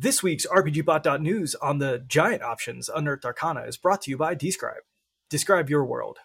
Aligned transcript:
This 0.00 0.22
week's 0.22 0.46
RPGBot.news 0.46 1.56
on 1.56 1.78
the 1.78 2.04
giant 2.06 2.40
options 2.40 2.88
Unearthed 2.88 3.24
Arcana 3.24 3.62
is 3.62 3.76
brought 3.76 4.02
to 4.02 4.12
you 4.12 4.16
by 4.16 4.36
Describe. 4.36 4.82
Describe 5.28 5.68
your 5.68 5.84
world. 5.84 6.18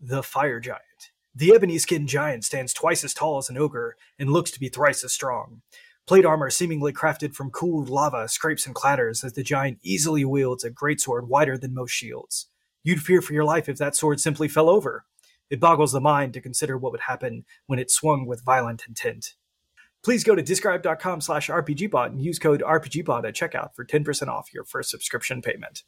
The 0.00 0.20
Fire 0.20 0.58
Giant. 0.58 1.12
The 1.32 1.54
ebony 1.54 1.78
skinned 1.78 2.08
giant 2.08 2.44
stands 2.44 2.74
twice 2.74 3.04
as 3.04 3.14
tall 3.14 3.38
as 3.38 3.48
an 3.48 3.56
ogre 3.56 3.94
and 4.18 4.30
looks 4.30 4.50
to 4.50 4.58
be 4.58 4.68
thrice 4.68 5.04
as 5.04 5.12
strong. 5.12 5.62
Plate 6.08 6.24
armor, 6.24 6.50
seemingly 6.50 6.92
crafted 6.92 7.36
from 7.36 7.52
cooled 7.52 7.88
lava, 7.88 8.26
scrapes 8.26 8.66
and 8.66 8.74
clatters 8.74 9.22
as 9.22 9.34
the 9.34 9.44
giant 9.44 9.78
easily 9.84 10.24
wields 10.24 10.64
a 10.64 10.70
greatsword 10.72 11.28
wider 11.28 11.56
than 11.56 11.72
most 11.72 11.92
shields. 11.92 12.48
You'd 12.82 13.00
fear 13.00 13.22
for 13.22 13.32
your 13.32 13.44
life 13.44 13.68
if 13.68 13.78
that 13.78 13.94
sword 13.94 14.18
simply 14.18 14.48
fell 14.48 14.68
over. 14.68 15.04
It 15.50 15.60
boggles 15.60 15.92
the 15.92 16.00
mind 16.00 16.34
to 16.34 16.40
consider 16.40 16.76
what 16.76 16.90
would 16.90 17.02
happen 17.02 17.44
when 17.68 17.78
it 17.78 17.92
swung 17.92 18.26
with 18.26 18.44
violent 18.44 18.82
intent. 18.88 19.34
Please 20.04 20.22
go 20.22 20.34
to 20.34 20.42
describe.com 20.42 21.22
slash 21.22 21.48
rpgbot 21.48 22.06
and 22.06 22.20
use 22.20 22.38
code 22.38 22.62
rpgbot 22.64 23.26
at 23.26 23.34
checkout 23.34 23.74
for 23.74 23.84
10% 23.84 24.28
off 24.28 24.52
your 24.52 24.64
first 24.64 24.90
subscription 24.90 25.40
payment. 25.40 25.82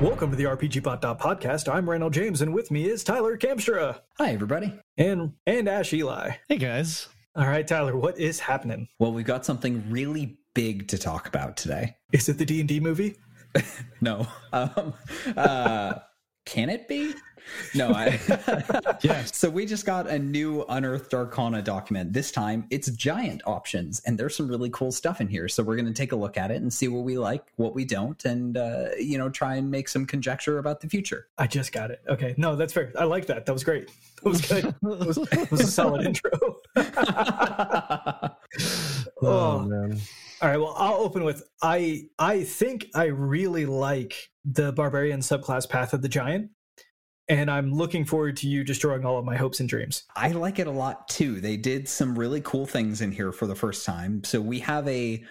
Welcome 0.00 0.30
to 0.30 0.36
the 0.36 0.44
RPGBot 0.44 1.00
podcast. 1.18 1.72
I'm 1.72 1.88
Randall 1.88 2.10
James, 2.10 2.42
and 2.42 2.52
with 2.52 2.70
me 2.70 2.84
is 2.86 3.02
Tyler 3.02 3.36
Kamstra 3.38 4.00
Hi, 4.18 4.30
everybody. 4.32 4.78
and 4.98 5.32
and 5.46 5.68
Ash 5.68 5.92
Eli. 5.94 6.32
Hey 6.48 6.58
guys. 6.58 7.08
All 7.34 7.46
right, 7.46 7.66
Tyler, 7.66 7.96
what 7.96 8.18
is 8.18 8.38
happening? 8.40 8.88
Well, 8.98 9.12
we've 9.12 9.24
got 9.24 9.46
something 9.46 9.84
really 9.90 10.36
big 10.54 10.88
to 10.88 10.98
talk 10.98 11.28
about 11.28 11.56
today. 11.56 11.96
Is 12.12 12.28
it 12.28 12.36
the 12.36 12.44
D 12.44 12.60
and 12.60 12.68
D 12.68 12.80
movie? 12.80 13.16
No. 14.02 14.26
Um, 14.52 14.92
uh, 15.36 15.94
can 16.46 16.70
it 16.70 16.88
be? 16.88 17.14
No, 17.74 17.90
I. 17.90 18.18
Yes. 19.02 19.36
So 19.36 19.48
we 19.50 19.66
just 19.66 19.84
got 19.86 20.08
a 20.08 20.18
new 20.18 20.64
Unearthed 20.68 21.12
Arcana 21.14 21.62
document. 21.62 22.12
This 22.12 22.32
time 22.32 22.66
it's 22.70 22.90
giant 22.90 23.42
options, 23.46 24.00
and 24.00 24.18
there's 24.18 24.34
some 24.34 24.48
really 24.48 24.70
cool 24.70 24.90
stuff 24.90 25.20
in 25.20 25.28
here. 25.28 25.48
So 25.48 25.62
we're 25.62 25.76
going 25.76 25.86
to 25.86 25.92
take 25.92 26.12
a 26.12 26.16
look 26.16 26.36
at 26.36 26.50
it 26.50 26.62
and 26.62 26.72
see 26.72 26.88
what 26.88 27.04
we 27.04 27.18
like, 27.18 27.52
what 27.56 27.74
we 27.74 27.84
don't, 27.84 28.24
and 28.24 28.56
uh, 28.56 28.86
you 28.98 29.18
know, 29.18 29.28
try 29.28 29.56
and 29.56 29.70
make 29.70 29.88
some 29.88 30.06
conjecture 30.06 30.58
about 30.58 30.80
the 30.80 30.88
future. 30.88 31.28
I 31.38 31.46
just 31.46 31.72
got 31.72 31.90
it. 31.90 32.00
Okay, 32.08 32.34
no, 32.36 32.56
that's 32.56 32.72
fair. 32.72 32.92
I 32.98 33.04
like 33.04 33.26
that. 33.26 33.46
That 33.46 33.52
was 33.52 33.64
great. 33.64 33.90
That 34.22 34.28
was 34.30 34.40
good. 34.40 34.64
That 34.64 35.06
was, 35.06 35.16
that 35.16 35.50
was 35.50 35.60
a 35.60 35.66
solid 35.66 36.06
intro. 36.06 36.30
Oh 39.22 39.60
man. 39.60 39.98
All 40.42 40.48
right. 40.48 40.58
Well, 40.58 40.74
I'll 40.76 40.96
open 40.96 41.24
with 41.24 41.42
I. 41.62 42.08
I 42.18 42.44
think 42.44 42.88
I 42.94 43.04
really 43.06 43.66
like 43.66 44.30
the 44.46 44.72
barbarian 44.72 45.20
subclass 45.20 45.68
Path 45.68 45.92
of 45.92 46.02
the 46.02 46.08
Giant, 46.08 46.50
and 47.28 47.50
I'm 47.50 47.72
looking 47.72 48.04
forward 48.04 48.36
to 48.38 48.48
you 48.48 48.62
destroying 48.62 49.04
all 49.04 49.18
of 49.18 49.24
my 49.24 49.36
hopes 49.36 49.60
and 49.60 49.68
dreams. 49.68 50.04
I 50.14 50.28
like 50.28 50.58
it 50.58 50.68
a 50.68 50.72
lot 50.72 51.08
too. 51.08 51.40
They 51.40 51.56
did 51.56 51.88
some 51.88 52.18
really 52.18 52.40
cool 52.42 52.66
things 52.66 53.00
in 53.00 53.10
here 53.10 53.32
for 53.32 53.46
the 53.46 53.56
first 53.56 53.84
time. 53.84 54.22
So 54.24 54.40
we 54.40 54.60
have 54.60 54.86
a 54.88 55.24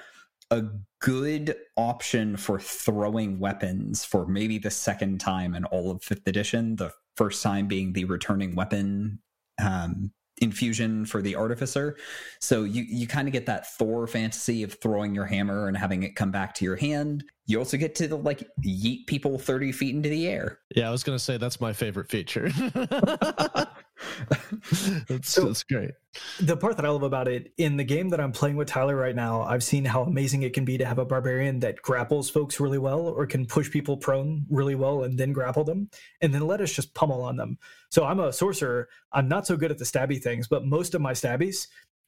a 0.52 0.64
good 1.02 1.56
option 1.75 2.38
for 2.38 2.59
throwing 2.59 3.40
weapons 3.40 4.06
for 4.06 4.28
maybe 4.28 4.59
the 4.59 4.70
second 4.70 5.20
time 5.20 5.56
in 5.56 5.66
all 5.66 5.90
of 5.90 6.04
fifth 6.04 6.28
edition. 6.28 6.75
The 6.75 6.92
first 7.18 7.42
time 7.42 7.68
being 7.68 7.94
the 7.94 8.06
returning 8.06 8.54
weapon 8.56 9.20
um, 9.64 10.12
infusion 10.40 11.06
for 11.06 11.22
the 11.22 11.35
artificer. 11.35 11.97
So 12.40 12.63
you 12.63 12.84
you 12.84 13.07
kind 13.07 13.28
of 13.28 13.31
get 13.31 13.46
that 13.46 13.68
Thor 13.78 14.07
fantasy 14.07 14.63
of 14.63 14.73
throwing 14.81 15.16
your 15.16 15.25
hammer 15.25 15.68
and 15.68 15.78
having 15.78 16.03
it 16.03 16.16
come 16.16 16.31
back 16.31 16.53
to 16.56 16.66
your 16.66 16.75
hand. 16.75 17.23
You 17.46 17.59
also 17.59 17.78
get 17.78 17.96
to 17.96 18.16
like 18.16 18.47
yeet 18.66 19.07
people 19.07 19.38
thirty 19.40 19.72
feet 19.72 19.95
into 19.95 20.09
the 20.09 20.28
air. 20.28 20.59
Yeah, 20.75 20.88
I 20.88 20.91
was 20.91 21.03
gonna 21.03 21.19
say 21.19 21.38
that's 21.38 21.62
my 21.62 21.74
favorite 21.74 22.09
feature. 22.09 22.50
that's, 25.07 25.29
So- 25.29 25.45
that's 25.45 25.63
great. 25.63 25.91
The 26.39 26.56
part 26.56 26.78
that 26.78 26.85
I 26.85 26.89
love 26.89 27.03
about 27.03 27.28
it 27.28 27.51
in 27.57 27.75
the 27.75 27.83
game 27.83 28.09
that 28.09 28.22
I'm 28.22 28.31
playing 28.31 28.56
with 28.56 28.69
Tyler 28.69 28.95
right 28.95 29.16
now, 29.16 29.41
I've 29.41 29.63
seen 29.63 29.83
how 29.83 30.03
amazing 30.03 30.44
it 30.44 30.53
can 30.53 30.63
be 30.63 30.78
to 30.78 30.85
have 30.85 30.97
a 30.97 31.06
barbarian 31.06 31.59
that 31.59 31.81
grapples 31.81 32.29
folks 32.29 32.59
really 32.59 32.78
well 32.78 33.01
or 33.07 33.25
can 33.25 33.45
push 33.45 33.69
people 33.69 33.97
prone 33.97 34.45
really 34.50 34.75
well 34.75 35.03
and 35.03 35.17
then 35.17 35.33
grapple 35.33 35.66
them 35.66 35.89
and 36.22 36.33
then 36.33 36.47
let 36.47 36.61
us 36.61 36.72
just 36.72 36.94
pummel 36.94 37.22
on 37.22 37.35
them. 37.35 37.57
So 37.89 38.06
I'm 38.06 38.22
a 38.22 38.31
sorcerer. 38.31 38.88
I'm 39.11 39.28
not 39.28 39.45
so 39.45 39.57
good 39.57 39.72
at 39.72 39.78
the 39.78 39.83
stabby 39.85 40.22
things, 40.22 40.47
but 40.47 40.66
most 40.66 40.95
of 40.95 41.01
my 41.01 41.12
stabbies 41.12 41.67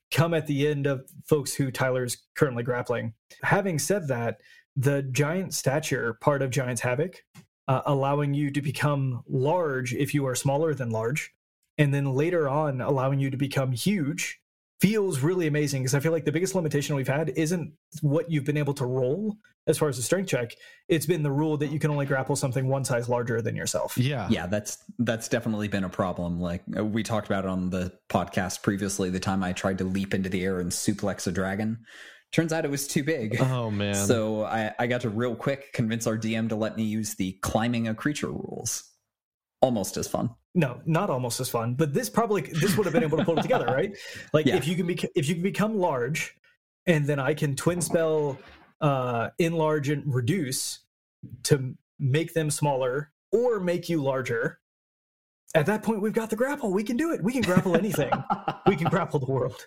come 0.10 0.34
at 0.34 0.48
the 0.48 0.68
end 0.68 0.88
of 0.88 1.06
folks 1.26 1.54
who 1.54 1.70
Tyler's 1.70 2.18
currently 2.36 2.64
grappling. 2.64 3.14
Having 3.44 3.80
said 3.80 4.08
that, 4.08 4.40
the 4.78 5.02
giant 5.04 5.54
stature 5.54 6.14
part 6.22 6.42
of 6.42 6.50
Giant's 6.50 6.82
Havoc, 6.82 7.24
uh, 7.68 7.82
allowing 7.86 8.34
you 8.34 8.52
to 8.52 8.62
become 8.62 9.24
large 9.28 9.94
if 9.94 10.14
you 10.14 10.26
are 10.28 10.36
smaller 10.36 10.74
than 10.74 10.92
large, 10.92 11.34
and 11.78 11.94
then 11.94 12.06
later 12.14 12.48
on 12.50 12.82
allowing 12.82 13.20
you 13.20 13.30
to 13.30 13.38
become 13.38 13.72
huge 13.72 14.40
feels 14.80 15.22
really 15.22 15.48
amazing 15.48 15.82
because 15.82 15.96
I 15.96 16.00
feel 16.00 16.12
like 16.12 16.26
the 16.26 16.32
biggest 16.32 16.54
limitation 16.54 16.96
we've 16.96 17.08
had 17.08 17.30
isn't 17.36 17.74
what 18.02 18.30
you've 18.30 18.44
been 18.46 18.58
able 18.58 18.76
to 18.76 18.86
roll 18.86 19.36
as 19.66 19.76
far 19.78 19.90
as 19.90 19.98
a 19.98 20.04
strength 20.04 20.30
check. 20.30 20.52
It's 20.88 21.08
been 21.08 21.24
the 21.24 21.32
rule 21.32 21.58
that 21.58 21.72
you 21.72 21.80
can 21.80 21.90
only 21.90 22.06
grapple 22.06 22.36
something 22.36 22.68
one 22.68 22.86
size 22.86 23.10
larger 23.10 23.42
than 23.42 23.56
yourself. 23.56 23.98
Yeah. 23.98 24.28
yeah 24.30 24.46
that's 24.46 24.78
that's 25.00 25.30
definitely 25.30 25.68
been 25.68 25.84
a 25.84 25.90
problem 25.90 26.40
like 26.40 26.62
uh, 26.78 26.86
we 26.86 27.02
talked 27.02 27.26
about 27.26 27.46
it 27.46 27.50
on 27.50 27.72
the 27.72 27.92
podcast 28.08 28.62
previously 28.62 29.10
the 29.10 29.20
time 29.20 29.44
i 29.44 29.52
tried 29.52 29.80
to 29.80 29.84
leap 29.84 30.14
into 30.14 30.30
the 30.30 30.44
air 30.44 30.60
and 30.60 30.72
suplex 30.72 31.26
a 31.28 31.32
dragon 31.32 31.80
turns 32.32 32.54
out 32.54 32.64
it 32.66 32.72
was 32.72 32.88
too 32.88 33.04
big 33.04 33.40
Oh 33.42 33.72
man. 33.72 33.96
so 33.96 34.44
I, 34.44 34.74
I 34.78 34.86
got 34.88 35.02
to 35.02 35.10
real 35.10 35.36
quick 35.36 35.74
convince 35.74 36.06
our 36.08 36.18
dm 36.18 36.50
to 36.50 36.56
let 36.56 36.76
me 36.78 36.84
use 36.84 37.16
the 37.16 37.34
climbing 37.42 37.88
a 37.88 37.96
creature 37.96 38.28
rules 38.30 38.84
almost 39.62 39.98
as 39.98 40.08
fun 40.08 40.30
No, 40.58 40.82
not 40.88 41.12
almost 41.12 41.40
as 41.40 41.50
fun, 41.50 41.76
but 41.76 41.94
this 41.94 42.10
probably 42.10 42.42
this 42.42 42.76
would 42.76 42.86
have 42.88 42.94
been 42.94 43.04
able 43.04 43.20
to 43.20 43.24
pull 43.24 43.38
it 43.38 43.44
together, 43.44 43.68
right? 43.68 43.96
Like 44.34 44.48
Yeah. 44.48 44.56
if 44.56 44.68
you 44.68 44.76
can 44.76 44.88
be 44.88 44.98
if 45.16 45.30
you 45.30 45.36
can 45.36 45.44
become 45.44 45.78
large, 45.78 46.36
and 46.88 47.06
then 47.06 47.20
I 47.20 47.36
can 47.36 47.56
twin 47.56 47.80
spell 47.80 48.40
uh, 48.82 49.30
enlarge 49.38 49.90
and 49.90 50.04
reduce 50.12 50.80
to 51.44 51.76
make 52.00 52.34
them 52.34 52.50
smaller 52.50 53.12
or 53.32 53.60
make 53.60 53.88
you 53.88 54.02
larger. 54.02 54.60
At 55.56 55.66
that 55.68 55.82
point, 55.82 56.02
we've 56.02 56.14
got 56.14 56.30
the 56.30 56.36
grapple. 56.36 56.72
We 56.74 56.84
can 56.84 56.98
do 56.98 57.12
it. 57.14 57.24
We 57.24 57.32
can 57.34 57.42
grapple 57.42 57.76
anything. 57.76 58.12
we 58.68 58.76
can 58.76 58.88
grapple 58.90 59.20
the 59.20 59.32
world. 59.32 59.66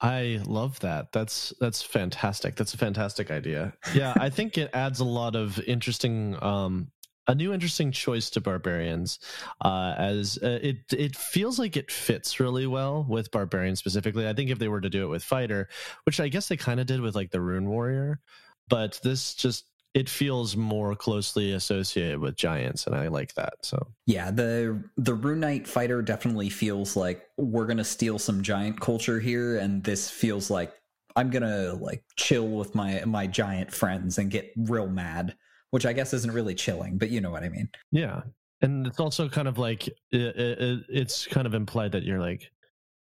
I 0.00 0.40
love 0.44 0.78
that. 0.80 1.10
That's 1.12 1.52
that's 1.58 1.82
fantastic. 1.82 2.54
That's 2.54 2.74
a 2.74 2.78
fantastic 2.78 3.30
idea. 3.30 3.72
Yeah, 3.94 4.12
I 4.20 4.28
think 4.28 4.58
it 4.58 4.70
adds 4.74 5.00
a 5.00 5.04
lot 5.04 5.34
of 5.34 5.58
interesting 5.60 6.36
um 6.42 6.91
a 7.28 7.34
new 7.34 7.52
interesting 7.52 7.92
choice 7.92 8.30
to 8.30 8.40
barbarians 8.40 9.18
uh 9.60 9.94
as 9.96 10.38
uh, 10.42 10.58
it 10.62 10.78
it 10.92 11.16
feels 11.16 11.58
like 11.58 11.76
it 11.76 11.90
fits 11.90 12.40
really 12.40 12.66
well 12.66 13.06
with 13.08 13.30
barbarians 13.30 13.78
specifically. 13.78 14.28
I 14.28 14.32
think 14.32 14.50
if 14.50 14.58
they 14.58 14.68
were 14.68 14.80
to 14.80 14.90
do 14.90 15.04
it 15.04 15.08
with 15.08 15.24
fighter, 15.24 15.68
which 16.04 16.20
I 16.20 16.28
guess 16.28 16.48
they 16.48 16.56
kind 16.56 16.80
of 16.80 16.86
did 16.86 17.00
with 17.00 17.14
like 17.14 17.30
the 17.30 17.40
rune 17.40 17.68
warrior, 17.68 18.20
but 18.68 19.00
this 19.02 19.34
just 19.34 19.66
it 19.94 20.08
feels 20.08 20.56
more 20.56 20.96
closely 20.96 21.52
associated 21.52 22.18
with 22.18 22.34
giants 22.34 22.86
and 22.86 22.96
I 22.96 23.08
like 23.08 23.34
that. 23.34 23.54
So 23.62 23.86
yeah 24.06 24.30
the 24.30 24.82
the 24.96 25.14
rune 25.14 25.40
knight 25.40 25.68
fighter 25.68 26.02
definitely 26.02 26.48
feels 26.48 26.96
like 26.96 27.26
we're 27.36 27.66
gonna 27.66 27.84
steal 27.84 28.18
some 28.18 28.42
giant 28.42 28.80
culture 28.80 29.20
here 29.20 29.58
and 29.58 29.84
this 29.84 30.10
feels 30.10 30.50
like 30.50 30.72
i'm 31.14 31.30
gonna 31.30 31.74
like 31.74 32.02
chill 32.16 32.48
with 32.48 32.74
my 32.74 33.02
my 33.04 33.26
giant 33.26 33.72
friends 33.72 34.18
and 34.18 34.30
get 34.30 34.50
real 34.56 34.88
mad 34.88 35.36
which 35.72 35.84
i 35.84 35.92
guess 35.92 36.14
isn't 36.14 36.32
really 36.32 36.54
chilling 36.54 36.96
but 36.96 37.10
you 37.10 37.20
know 37.20 37.30
what 37.30 37.42
i 37.42 37.48
mean 37.48 37.68
Yeah, 37.90 38.22
and 38.62 38.86
it's 38.86 39.00
also 39.00 39.28
kind 39.28 39.48
of 39.48 39.58
like 39.58 39.88
it, 39.88 39.96
it, 40.12 40.84
it's 40.88 41.26
kind 41.26 41.46
of 41.46 41.54
implied 41.54 41.92
that 41.92 42.04
you're 42.04 42.20
like 42.20 42.50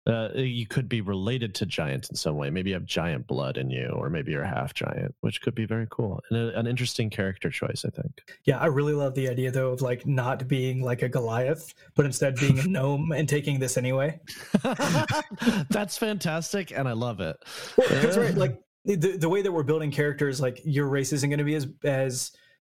uh, 0.06 0.28
you 0.34 0.66
could 0.66 0.86
be 0.86 1.00
related 1.00 1.54
to 1.54 1.64
giants 1.64 2.10
in 2.10 2.16
some 2.16 2.36
way. 2.36 2.50
Maybe 2.50 2.70
you 2.70 2.74
have 2.74 2.84
giant 2.84 3.26
blood 3.26 3.56
in 3.56 3.70
you, 3.70 3.86
or 3.96 4.10
maybe 4.10 4.32
you're 4.32 4.44
half 4.44 4.74
giant, 4.74 5.14
which 5.22 5.40
could 5.40 5.54
be 5.54 5.64
very 5.64 5.86
cool 5.90 6.20
and 6.28 6.38
a, 6.38 6.58
an 6.58 6.66
interesting 6.66 7.08
character 7.08 7.48
choice. 7.48 7.86
I 7.86 7.90
think. 7.90 8.20
Yeah, 8.44 8.58
I 8.58 8.66
really 8.66 8.92
love 8.92 9.14
the 9.14 9.28
idea 9.28 9.50
though 9.50 9.70
of 9.70 9.80
like 9.80 10.06
not 10.06 10.46
being 10.46 10.82
like 10.82 11.00
a 11.00 11.08
Goliath, 11.08 11.72
but 11.94 12.04
instead 12.04 12.36
being 12.36 12.58
a 12.58 12.64
gnome 12.68 13.12
and 13.12 13.26
taking 13.26 13.58
this 13.58 13.78
anyway. 13.78 14.20
That's 15.70 15.96
fantastic, 15.96 16.72
and 16.76 16.86
I 16.86 16.92
love 16.92 17.20
it. 17.20 17.36
That's 17.76 18.18
right. 18.18 18.34
Like 18.34 18.60
the 18.84 19.16
the 19.16 19.28
way 19.28 19.40
that 19.40 19.52
we're 19.52 19.62
building 19.62 19.90
characters, 19.90 20.38
like 20.38 20.60
your 20.64 20.86
race 20.86 21.14
isn't 21.14 21.30
going 21.30 21.38
to 21.38 21.44
be 21.44 21.54
as 21.54 21.66
as 21.82 22.32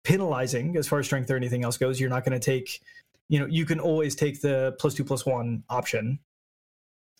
penalizing 0.07 0.77
as 0.77 0.87
far 0.87 0.99
as 0.99 1.05
strength 1.05 1.29
or 1.29 1.35
anything 1.35 1.65
else 1.65 1.77
goes. 1.77 1.99
You're 1.99 2.09
not 2.09 2.23
going 2.23 2.39
to 2.39 2.43
take, 2.43 2.81
you 3.27 3.39
know, 3.39 3.45
you 3.45 3.65
can 3.65 3.77
always 3.77 4.15
take 4.15 4.39
the 4.39 4.73
plus 4.79 4.93
two 4.93 5.03
plus 5.03 5.25
one 5.25 5.63
option 5.69 6.17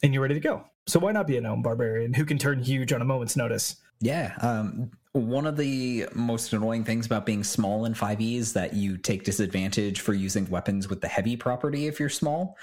and 0.01 0.13
you're 0.13 0.21
ready 0.23 0.35
to 0.35 0.39
go. 0.39 0.63
So 0.87 0.97
why 0.97 1.11
not 1.11 1.27
be 1.27 1.35
a 1.35 1.41
gnome 1.41 1.61
barbarian 1.61 2.13
who 2.13 2.23
can 2.23 2.37
turn 2.37 2.63
huge 2.63 2.93
on 2.93 3.01
a 3.01 3.05
moment's 3.05 3.35
notice? 3.35 3.75
Yeah. 3.99 4.35
Um, 4.39 4.91
one 5.11 5.45
of 5.45 5.57
the 5.57 6.07
most 6.13 6.53
annoying 6.53 6.85
things 6.85 7.05
about 7.05 7.25
being 7.25 7.43
small 7.43 7.83
in 7.83 7.93
5e 7.93 8.37
is 8.37 8.53
that 8.53 8.73
you 8.73 8.97
take 8.97 9.25
disadvantage 9.25 9.99
for 9.99 10.13
using 10.13 10.49
weapons 10.49 10.87
with 10.87 11.01
the 11.01 11.09
heavy 11.09 11.35
property 11.35 11.87
if 11.87 11.99
you're 11.99 12.07
small. 12.07 12.57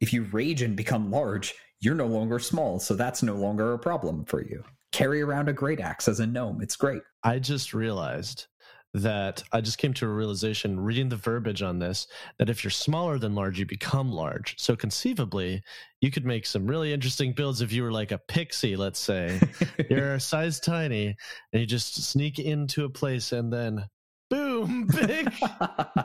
If 0.00 0.12
you 0.12 0.24
rage 0.24 0.62
and 0.62 0.74
become 0.74 1.08
large, 1.08 1.54
you're 1.80 1.94
no 1.94 2.06
longer 2.06 2.40
small, 2.40 2.80
so 2.80 2.94
that's 2.94 3.22
no 3.22 3.34
longer 3.34 3.74
a 3.74 3.78
problem 3.78 4.24
for 4.24 4.42
you. 4.42 4.64
Carry 4.90 5.22
around 5.22 5.48
a 5.48 5.52
great 5.52 5.78
axe 5.78 6.08
as 6.08 6.18
a 6.18 6.26
gnome. 6.26 6.62
It's 6.62 6.74
great. 6.74 7.02
I 7.22 7.38
just 7.38 7.74
realized 7.74 8.46
that 8.94 9.42
I 9.52 9.60
just 9.60 9.78
came 9.78 9.92
to 9.94 10.06
a 10.06 10.12
realization 10.12 10.80
reading 10.80 11.08
the 11.08 11.16
verbiage 11.16 11.62
on 11.62 11.78
this 11.78 12.06
that 12.38 12.48
if 12.48 12.64
you're 12.64 12.70
smaller 12.70 13.18
than 13.18 13.34
large, 13.34 13.58
you 13.58 13.66
become 13.66 14.10
large. 14.10 14.58
So 14.58 14.76
conceivably, 14.76 15.62
you 16.00 16.10
could 16.10 16.24
make 16.24 16.46
some 16.46 16.66
really 16.66 16.92
interesting 16.92 17.32
builds 17.32 17.60
if 17.60 17.72
you 17.72 17.82
were 17.82 17.92
like 17.92 18.12
a 18.12 18.18
pixie, 18.18 18.76
let's 18.76 18.98
say. 18.98 19.40
you're 19.90 20.14
a 20.14 20.20
size 20.20 20.58
tiny 20.60 21.16
and 21.52 21.60
you 21.60 21.66
just 21.66 22.02
sneak 22.02 22.38
into 22.38 22.84
a 22.84 22.90
place 22.90 23.32
and 23.32 23.52
then 23.52 23.84
boom, 24.30 24.86
big. 24.94 25.32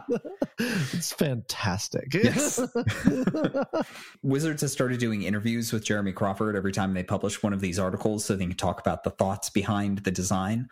it's 0.59 1.13
fantastic. 1.13 2.13
Yes. 2.13 2.62
Wizards 4.21 4.62
has 4.62 4.71
started 4.71 5.00
doing 5.00 5.24
interviews 5.24 5.71
with 5.71 5.83
Jeremy 5.85 6.12
Crawford 6.12 6.56
every 6.56 6.71
time 6.71 6.94
they 6.94 7.03
publish 7.03 7.44
one 7.44 7.53
of 7.53 7.62
these 7.62 7.80
articles 7.80 8.25
so 8.25 8.35
they 8.35 8.45
can 8.45 8.56
talk 8.56 8.80
about 8.80 9.03
the 9.03 9.09
thoughts 9.12 9.50
behind 9.50 10.00
the 10.00 10.12
design. 10.12 10.68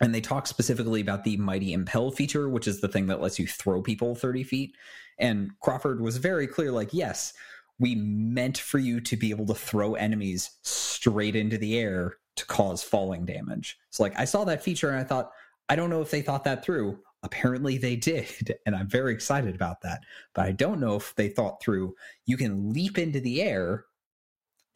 And 0.00 0.14
they 0.14 0.20
talk 0.20 0.46
specifically 0.46 1.00
about 1.00 1.24
the 1.24 1.36
Mighty 1.38 1.72
Impel 1.72 2.10
feature, 2.10 2.48
which 2.48 2.68
is 2.68 2.80
the 2.80 2.88
thing 2.88 3.06
that 3.06 3.20
lets 3.20 3.38
you 3.38 3.46
throw 3.46 3.80
people 3.80 4.14
30 4.14 4.44
feet. 4.44 4.76
And 5.18 5.50
Crawford 5.60 6.00
was 6.00 6.18
very 6.18 6.46
clear 6.46 6.70
like, 6.70 6.92
yes, 6.92 7.32
we 7.78 7.94
meant 7.94 8.58
for 8.58 8.78
you 8.78 9.00
to 9.00 9.16
be 9.16 9.30
able 9.30 9.46
to 9.46 9.54
throw 9.54 9.94
enemies 9.94 10.50
straight 10.62 11.36
into 11.36 11.58
the 11.58 11.78
air 11.78 12.16
to 12.36 12.46
cause 12.46 12.82
falling 12.82 13.24
damage. 13.24 13.78
So, 13.90 14.02
like, 14.02 14.18
I 14.18 14.26
saw 14.26 14.44
that 14.44 14.62
feature 14.62 14.90
and 14.90 14.98
I 14.98 15.04
thought, 15.04 15.30
I 15.68 15.76
don't 15.76 15.90
know 15.90 16.02
if 16.02 16.10
they 16.10 16.22
thought 16.22 16.44
that 16.44 16.64
through. 16.64 16.98
Apparently, 17.22 17.78
they 17.78 17.96
did. 17.96 18.58
And 18.66 18.76
I'm 18.76 18.88
very 18.88 19.12
excited 19.12 19.54
about 19.54 19.80
that. 19.80 20.00
But 20.34 20.46
I 20.46 20.52
don't 20.52 20.80
know 20.80 20.96
if 20.96 21.14
they 21.14 21.28
thought 21.28 21.62
through 21.62 21.94
you 22.26 22.36
can 22.36 22.72
leap 22.72 22.98
into 22.98 23.20
the 23.20 23.42
air 23.42 23.85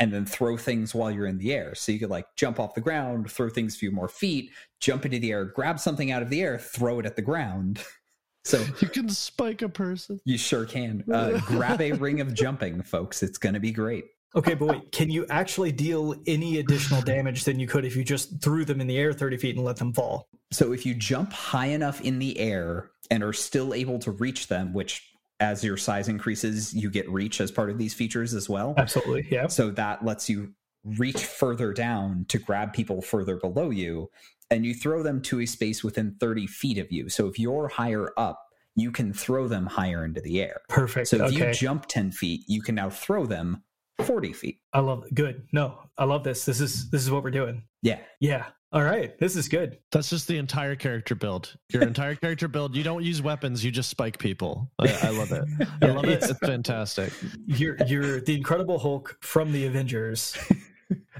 and 0.00 0.12
then 0.12 0.24
throw 0.24 0.56
things 0.56 0.94
while 0.94 1.10
you're 1.10 1.26
in 1.26 1.38
the 1.38 1.52
air. 1.52 1.74
So 1.74 1.92
you 1.92 1.98
could 1.98 2.10
like 2.10 2.26
jump 2.34 2.58
off 2.58 2.74
the 2.74 2.80
ground, 2.80 3.30
throw 3.30 3.50
things 3.50 3.76
a 3.76 3.78
few 3.78 3.92
more 3.92 4.08
feet, 4.08 4.50
jump 4.80 5.04
into 5.04 5.18
the 5.18 5.30
air, 5.30 5.44
grab 5.44 5.78
something 5.78 6.10
out 6.10 6.22
of 6.22 6.30
the 6.30 6.40
air, 6.40 6.58
throw 6.58 6.98
it 6.98 7.06
at 7.06 7.14
the 7.14 7.22
ground. 7.22 7.84
So 8.42 8.64
you 8.80 8.88
can 8.88 9.10
spike 9.10 9.60
a 9.60 9.68
person. 9.68 10.18
You 10.24 10.38
sure 10.38 10.64
can. 10.64 11.04
Uh, 11.12 11.38
grab 11.44 11.78
a 11.82 11.92
ring 11.92 12.22
of 12.22 12.32
jumping, 12.32 12.82
folks. 12.82 13.22
It's 13.22 13.36
going 13.36 13.52
to 13.52 13.60
be 13.60 13.70
great. 13.70 14.06
Okay, 14.34 14.54
but 14.54 14.66
wait, 14.66 14.92
can 14.92 15.10
you 15.10 15.26
actually 15.28 15.72
deal 15.72 16.14
any 16.26 16.58
additional 16.58 17.02
damage 17.02 17.44
than 17.44 17.60
you 17.60 17.66
could 17.66 17.84
if 17.84 17.94
you 17.96 18.02
just 18.02 18.40
threw 18.40 18.64
them 18.64 18.80
in 18.80 18.86
the 18.86 18.96
air 18.96 19.12
30 19.12 19.36
feet 19.36 19.56
and 19.56 19.64
let 19.64 19.76
them 19.76 19.92
fall? 19.92 20.26
So 20.52 20.72
if 20.72 20.86
you 20.86 20.94
jump 20.94 21.34
high 21.34 21.66
enough 21.66 22.00
in 22.00 22.18
the 22.18 22.38
air 22.38 22.90
and 23.10 23.22
are 23.22 23.34
still 23.34 23.74
able 23.74 23.98
to 23.98 24.10
reach 24.12 24.48
them, 24.48 24.72
which 24.72 25.09
as 25.40 25.64
your 25.64 25.76
size 25.76 26.08
increases, 26.08 26.74
you 26.74 26.90
get 26.90 27.08
reach 27.10 27.40
as 27.40 27.50
part 27.50 27.70
of 27.70 27.78
these 27.78 27.94
features 27.94 28.34
as 28.34 28.48
well. 28.48 28.74
Absolutely. 28.76 29.26
Yeah. 29.30 29.46
So 29.48 29.70
that 29.70 30.04
lets 30.04 30.28
you 30.28 30.52
reach 30.84 31.24
further 31.24 31.72
down 31.72 32.26
to 32.28 32.38
grab 32.38 32.72
people 32.72 33.02
further 33.02 33.36
below 33.36 33.70
you 33.70 34.10
and 34.50 34.64
you 34.64 34.74
throw 34.74 35.02
them 35.02 35.20
to 35.22 35.40
a 35.40 35.46
space 35.46 35.84
within 35.84 36.16
30 36.20 36.46
feet 36.46 36.78
of 36.78 36.90
you. 36.90 37.08
So 37.08 37.26
if 37.26 37.38
you're 37.38 37.68
higher 37.68 38.12
up, 38.16 38.42
you 38.76 38.90
can 38.90 39.12
throw 39.12 39.48
them 39.48 39.66
higher 39.66 40.04
into 40.04 40.20
the 40.20 40.40
air. 40.40 40.60
Perfect. 40.68 41.08
So 41.08 41.16
if 41.16 41.34
okay. 41.34 41.48
you 41.48 41.54
jump 41.54 41.86
10 41.86 42.12
feet, 42.12 42.42
you 42.46 42.62
can 42.62 42.74
now 42.74 42.90
throw 42.90 43.26
them 43.26 43.62
40 44.02 44.32
feet. 44.32 44.60
I 44.72 44.80
love 44.80 45.04
it. 45.04 45.14
Good. 45.14 45.46
No, 45.52 45.78
I 45.98 46.04
love 46.04 46.24
this. 46.24 46.44
This 46.44 46.60
is 46.60 46.90
this 46.90 47.02
is 47.02 47.10
what 47.10 47.22
we're 47.22 47.30
doing. 47.30 47.64
Yeah. 47.82 48.00
Yeah. 48.20 48.46
All 48.72 48.84
right, 48.84 49.18
this 49.18 49.34
is 49.34 49.48
good. 49.48 49.78
That's 49.90 50.08
just 50.10 50.28
the 50.28 50.38
entire 50.38 50.76
character 50.76 51.16
build. 51.16 51.56
Your 51.72 51.82
entire 51.82 52.14
character 52.16 52.46
build. 52.46 52.76
You 52.76 52.84
don't 52.84 53.02
use 53.02 53.20
weapons. 53.20 53.64
You 53.64 53.72
just 53.72 53.90
spike 53.90 54.16
people. 54.16 54.70
I, 54.78 54.96
I 55.02 55.10
love 55.10 55.32
it. 55.32 55.44
I 55.82 55.86
love 55.86 56.04
it. 56.04 56.22
It's 56.22 56.38
fantastic. 56.38 57.12
You're 57.46 57.76
you're 57.88 58.20
the 58.20 58.36
Incredible 58.36 58.78
Hulk 58.78 59.18
from 59.22 59.52
the 59.52 59.66
Avengers. 59.66 60.36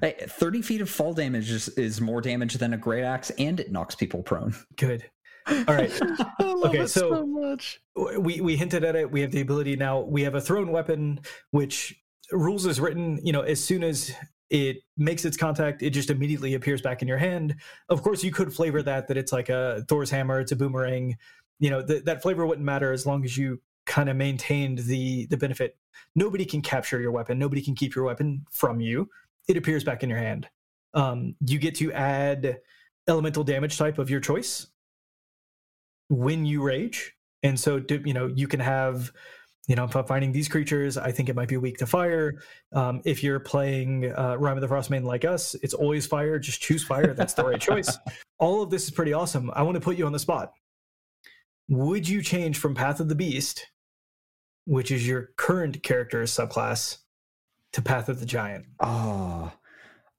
Hey, 0.01 0.17
30 0.19 0.63
feet 0.63 0.81
of 0.81 0.91
fall 0.91 1.13
damage 1.13 1.51
is, 1.51 1.69
is 1.71 2.01
more 2.01 2.21
damage 2.21 2.55
than 2.55 2.73
a 2.73 2.79
great 2.79 3.05
axe, 3.05 3.31
and 3.39 3.61
it 3.61 3.71
knocks 3.71 3.95
people 3.95 4.23
prone. 4.23 4.55
Good. 4.77 5.05
All 5.47 5.75
right. 5.75 5.93
okay, 6.41 6.87
so, 6.87 7.57
so 7.97 8.19
we 8.19 8.41
we 8.41 8.57
hinted 8.57 8.83
at 8.85 8.97
it. 8.97 9.11
We 9.11 9.21
have 9.21 9.31
the 9.31 9.41
ability 9.41 9.77
now. 9.77 10.01
We 10.01 10.23
have 10.23 10.35
a 10.35 10.41
thrown 10.41 10.73
weapon, 10.73 11.21
which 11.51 12.01
rules 12.33 12.67
is 12.67 12.81
written. 12.81 13.19
You 13.25 13.33
know, 13.33 13.43
as 13.43 13.63
soon 13.63 13.85
as 13.85 14.13
it 14.51 14.79
makes 14.97 15.25
its 15.25 15.37
contact 15.37 15.81
it 15.83 15.91
just 15.91 16.11
immediately 16.11 16.55
appears 16.55 16.83
back 16.83 17.03
in 17.03 17.09
your 17.09 17.19
hand. 17.19 17.55
Of 17.89 18.03
course 18.03 18.23
you 18.25 18.33
could 18.33 18.53
flavor 18.53 18.83
that 18.83 19.09
that 19.09 19.17
it's 19.17 19.33
like 19.33 19.49
a 19.49 19.85
thor's 19.89 20.11
hammer 20.11 20.41
it's 20.41 20.53
a 20.53 20.57
boomerang 20.57 21.17
you 21.61 21.71
know 21.71 21.87
th- 21.87 22.05
that 22.05 22.21
flavor 22.21 22.45
wouldn't 22.47 22.65
matter 22.65 22.93
as 22.93 23.07
long 23.07 23.25
as 23.25 23.39
you 23.39 23.61
kind 23.87 24.09
of 24.09 24.17
maintained 24.17 24.79
the 24.79 25.27
the 25.27 25.37
benefit. 25.37 25.77
Nobody 26.15 26.45
can 26.45 26.63
capture 26.63 27.01
your 27.01 27.13
weapon 27.13 27.39
nobody 27.39 27.63
can 27.63 27.75
keep 27.75 27.95
your 27.95 28.05
weapon 28.05 28.45
from 28.51 28.81
you. 28.81 29.09
It 29.49 29.57
appears 29.57 29.85
back 29.85 30.03
in 30.03 30.11
your 30.11 30.19
hand. 30.19 30.49
Um, 30.95 31.37
you 31.47 31.59
get 31.59 31.77
to 31.77 31.93
add 31.93 32.59
elemental 33.09 33.45
damage 33.45 33.79
type 33.79 33.99
of 33.99 34.11
your 34.11 34.21
choice 34.21 34.67
when 36.09 36.45
you 36.45 36.63
rage. 36.63 37.15
And 37.43 37.59
so 37.59 37.83
you 37.89 38.15
know 38.15 38.27
you 38.27 38.49
can 38.49 38.61
have 38.61 39.13
you 39.71 39.77
know, 39.77 39.85
if 39.85 39.95
I'm 39.95 40.05
finding 40.05 40.33
these 40.33 40.49
creatures, 40.49 40.99
I 40.99 41.13
think 41.13 41.29
it 41.29 41.37
might 41.37 41.47
be 41.47 41.57
weak 41.57 41.79
to 41.79 41.87
fire. 41.87 42.43
Um, 42.73 43.03
if 43.05 43.23
you're 43.23 43.39
playing 43.39 44.13
uh, 44.13 44.35
Rime 44.37 44.57
of 44.57 44.63
the 44.63 44.67
Frostmaiden 44.67 45.05
like 45.05 45.25
us, 45.25 45.55
it's 45.63 45.75
always 45.75 46.09
fire. 46.09 46.41
Just 46.41 46.61
choose 46.61 46.83
fire. 46.83 47.15
That's 47.15 47.35
the 47.35 47.45
right 47.45 47.61
choice. 47.61 47.97
All 48.41 48.65
of 48.65 48.71
this 48.71 48.83
is 48.83 48.91
pretty 48.91 49.13
awesome. 49.13 49.49
I 49.55 49.63
want 49.63 49.77
to 49.77 49.81
put 49.81 49.97
you 49.97 50.07
on 50.07 50.13
the 50.13 50.19
spot. 50.19 50.55
Would 51.69 52.09
you 52.09 52.21
change 52.21 52.59
from 52.59 52.75
Path 52.75 52.99
of 52.99 53.09
the 53.09 53.15
Beast, 53.15 53.65
which 54.65 54.91
is 54.91 55.07
your 55.07 55.31
current 55.37 55.85
character 55.85 56.25
subclass, 56.25 56.99
to 57.73 57.81
Path 57.81 58.09
of 58.09 58.19
the 58.19 58.27
Giant? 58.27 58.67
Oh, 58.81 59.53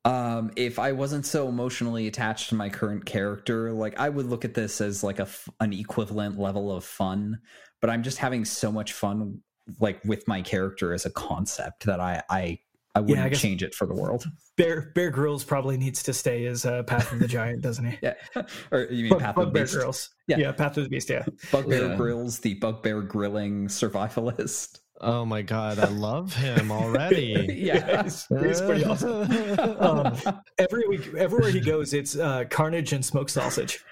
um, 0.05 0.51
if 0.55 0.79
I 0.79 0.93
wasn't 0.93 1.25
so 1.25 1.49
emotionally 1.49 2.07
attached 2.07 2.47
to 2.49 2.55
my 2.55 2.69
current 2.69 3.05
character, 3.05 3.73
like 3.73 3.99
I 3.99 4.07
would 4.07 4.27
look 4.27 4.45
at 4.45 4.53
this 4.53 4.79
as 4.79 5.03
like 5.03 5.19
a 5.19 5.27
an 5.59 5.73
equivalent 5.73 6.39
level 6.39 6.73
of 6.73 6.85
fun 6.85 7.39
but 7.81 7.89
I'm 7.89 8.03
just 8.03 8.19
having 8.19 8.45
so 8.45 8.71
much 8.71 8.93
fun 8.93 9.41
like 9.79 10.03
with 10.05 10.27
my 10.27 10.41
character 10.41 10.93
as 10.93 11.05
a 11.05 11.09
concept 11.11 11.85
that 11.85 11.99
I 11.99 12.21
I 12.29 12.59
I 12.93 12.99
wouldn't 12.99 13.19
yeah, 13.19 13.25
I 13.25 13.29
change 13.29 13.63
it 13.63 13.73
for 13.73 13.85
the 13.85 13.93
world. 13.93 14.25
Bear 14.57 14.91
Bear 14.95 15.11
Grylls 15.11 15.43
probably 15.43 15.77
needs 15.77 16.03
to 16.03 16.13
stay 16.13 16.45
as 16.45 16.65
uh, 16.65 16.83
Path 16.83 17.11
of 17.13 17.19
the 17.19 17.27
Giant, 17.27 17.61
doesn't 17.61 17.85
he? 17.85 17.97
yeah, 18.03 18.15
or 18.71 18.87
you 18.91 19.03
mean 19.03 19.09
Bug, 19.11 19.21
Path 19.21 19.37
of 19.37 19.53
the 19.53 19.59
Beast? 19.59 19.73
Grylls. 19.73 20.09
Yeah. 20.27 20.37
yeah, 20.37 20.51
Path 20.51 20.77
of 20.77 20.83
the 20.83 20.89
Beast. 20.89 21.09
Yeah, 21.09 21.25
Bugbear 21.51 21.89
yeah. 21.89 21.95
Grylls, 21.95 22.39
the 22.39 22.55
Bugbear 22.55 23.01
grilling 23.01 23.67
survivalist. 23.67 24.79
Oh 24.99 25.25
my 25.25 25.41
god, 25.41 25.79
I 25.79 25.87
love 25.87 26.35
him 26.35 26.71
already. 26.71 27.47
yeah, 27.57 28.03
he's, 28.03 28.27
he's, 28.27 28.61
pretty 28.61 28.83
awesome. 28.83 29.31
Um, 29.79 30.15
every 30.59 30.87
week, 30.87 31.13
everywhere 31.17 31.49
he 31.49 31.59
goes, 31.59 31.93
it's 31.93 32.17
uh, 32.17 32.43
carnage 32.49 32.93
and 32.93 33.03
smoked 33.03 33.31
sausage. 33.31 33.83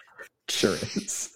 Sure 0.50 0.76
is. 0.76 1.36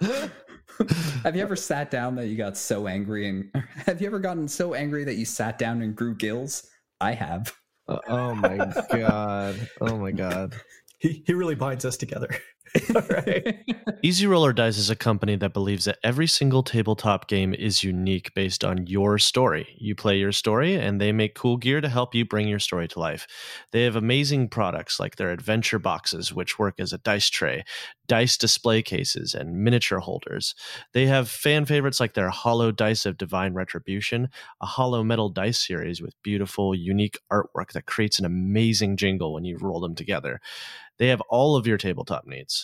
have 1.22 1.36
you 1.36 1.42
ever 1.42 1.56
sat 1.56 1.90
down 1.90 2.14
that 2.16 2.28
you 2.28 2.36
got 2.36 2.56
so 2.56 2.86
angry 2.86 3.28
and 3.28 3.50
have 3.86 4.00
you 4.00 4.06
ever 4.06 4.18
gotten 4.18 4.48
so 4.48 4.74
angry 4.74 5.04
that 5.04 5.16
you 5.16 5.24
sat 5.24 5.58
down 5.58 5.82
and 5.82 5.94
grew 5.94 6.14
gills? 6.14 6.66
I 7.00 7.12
have. 7.12 7.52
Uh, 7.86 7.98
oh 8.08 8.34
my 8.34 8.72
god. 8.92 9.68
Oh 9.80 9.96
my 9.96 10.12
god. 10.12 10.54
He 11.02 11.22
he 11.26 11.32
really 11.32 11.54
binds 11.54 11.86
us 11.86 11.96
together. 11.96 12.28
Easy 14.02 14.26
Roller 14.26 14.52
Dice 14.52 14.78
is 14.78 14.90
a 14.90 14.96
company 14.96 15.36
that 15.36 15.52
believes 15.52 15.84
that 15.84 15.98
every 16.04 16.26
single 16.26 16.62
tabletop 16.62 17.28
game 17.28 17.52
is 17.54 17.82
unique 17.82 18.32
based 18.34 18.64
on 18.64 18.86
your 18.86 19.18
story. 19.18 19.74
You 19.78 19.94
play 19.94 20.18
your 20.18 20.32
story, 20.32 20.74
and 20.74 21.00
they 21.00 21.12
make 21.12 21.34
cool 21.34 21.56
gear 21.56 21.80
to 21.80 21.88
help 21.88 22.14
you 22.14 22.24
bring 22.24 22.48
your 22.48 22.58
story 22.58 22.88
to 22.88 22.98
life. 22.98 23.26
They 23.72 23.82
have 23.84 23.96
amazing 23.96 24.48
products 24.48 25.00
like 25.00 25.16
their 25.16 25.30
adventure 25.30 25.78
boxes, 25.78 26.32
which 26.32 26.58
work 26.58 26.78
as 26.78 26.92
a 26.92 26.98
dice 26.98 27.28
tray, 27.28 27.64
dice 28.06 28.36
display 28.36 28.82
cases, 28.82 29.34
and 29.34 29.64
miniature 29.64 30.00
holders. 30.00 30.54
They 30.92 31.06
have 31.06 31.28
fan 31.28 31.64
favorites 31.64 32.00
like 32.00 32.14
their 32.14 32.30
Hollow 32.30 32.70
Dice 32.72 33.06
of 33.06 33.18
Divine 33.18 33.54
Retribution, 33.54 34.28
a 34.60 34.66
hollow 34.66 35.02
metal 35.02 35.28
dice 35.28 35.66
series 35.66 36.00
with 36.00 36.20
beautiful, 36.22 36.74
unique 36.74 37.18
artwork 37.32 37.72
that 37.72 37.86
creates 37.86 38.18
an 38.18 38.24
amazing 38.24 38.96
jingle 38.96 39.32
when 39.32 39.44
you 39.44 39.58
roll 39.58 39.80
them 39.80 39.94
together. 39.94 40.40
They 40.98 41.08
have 41.08 41.22
all 41.30 41.56
of 41.56 41.66
your 41.66 41.78
tabletop 41.78 42.26
needs. 42.26 42.59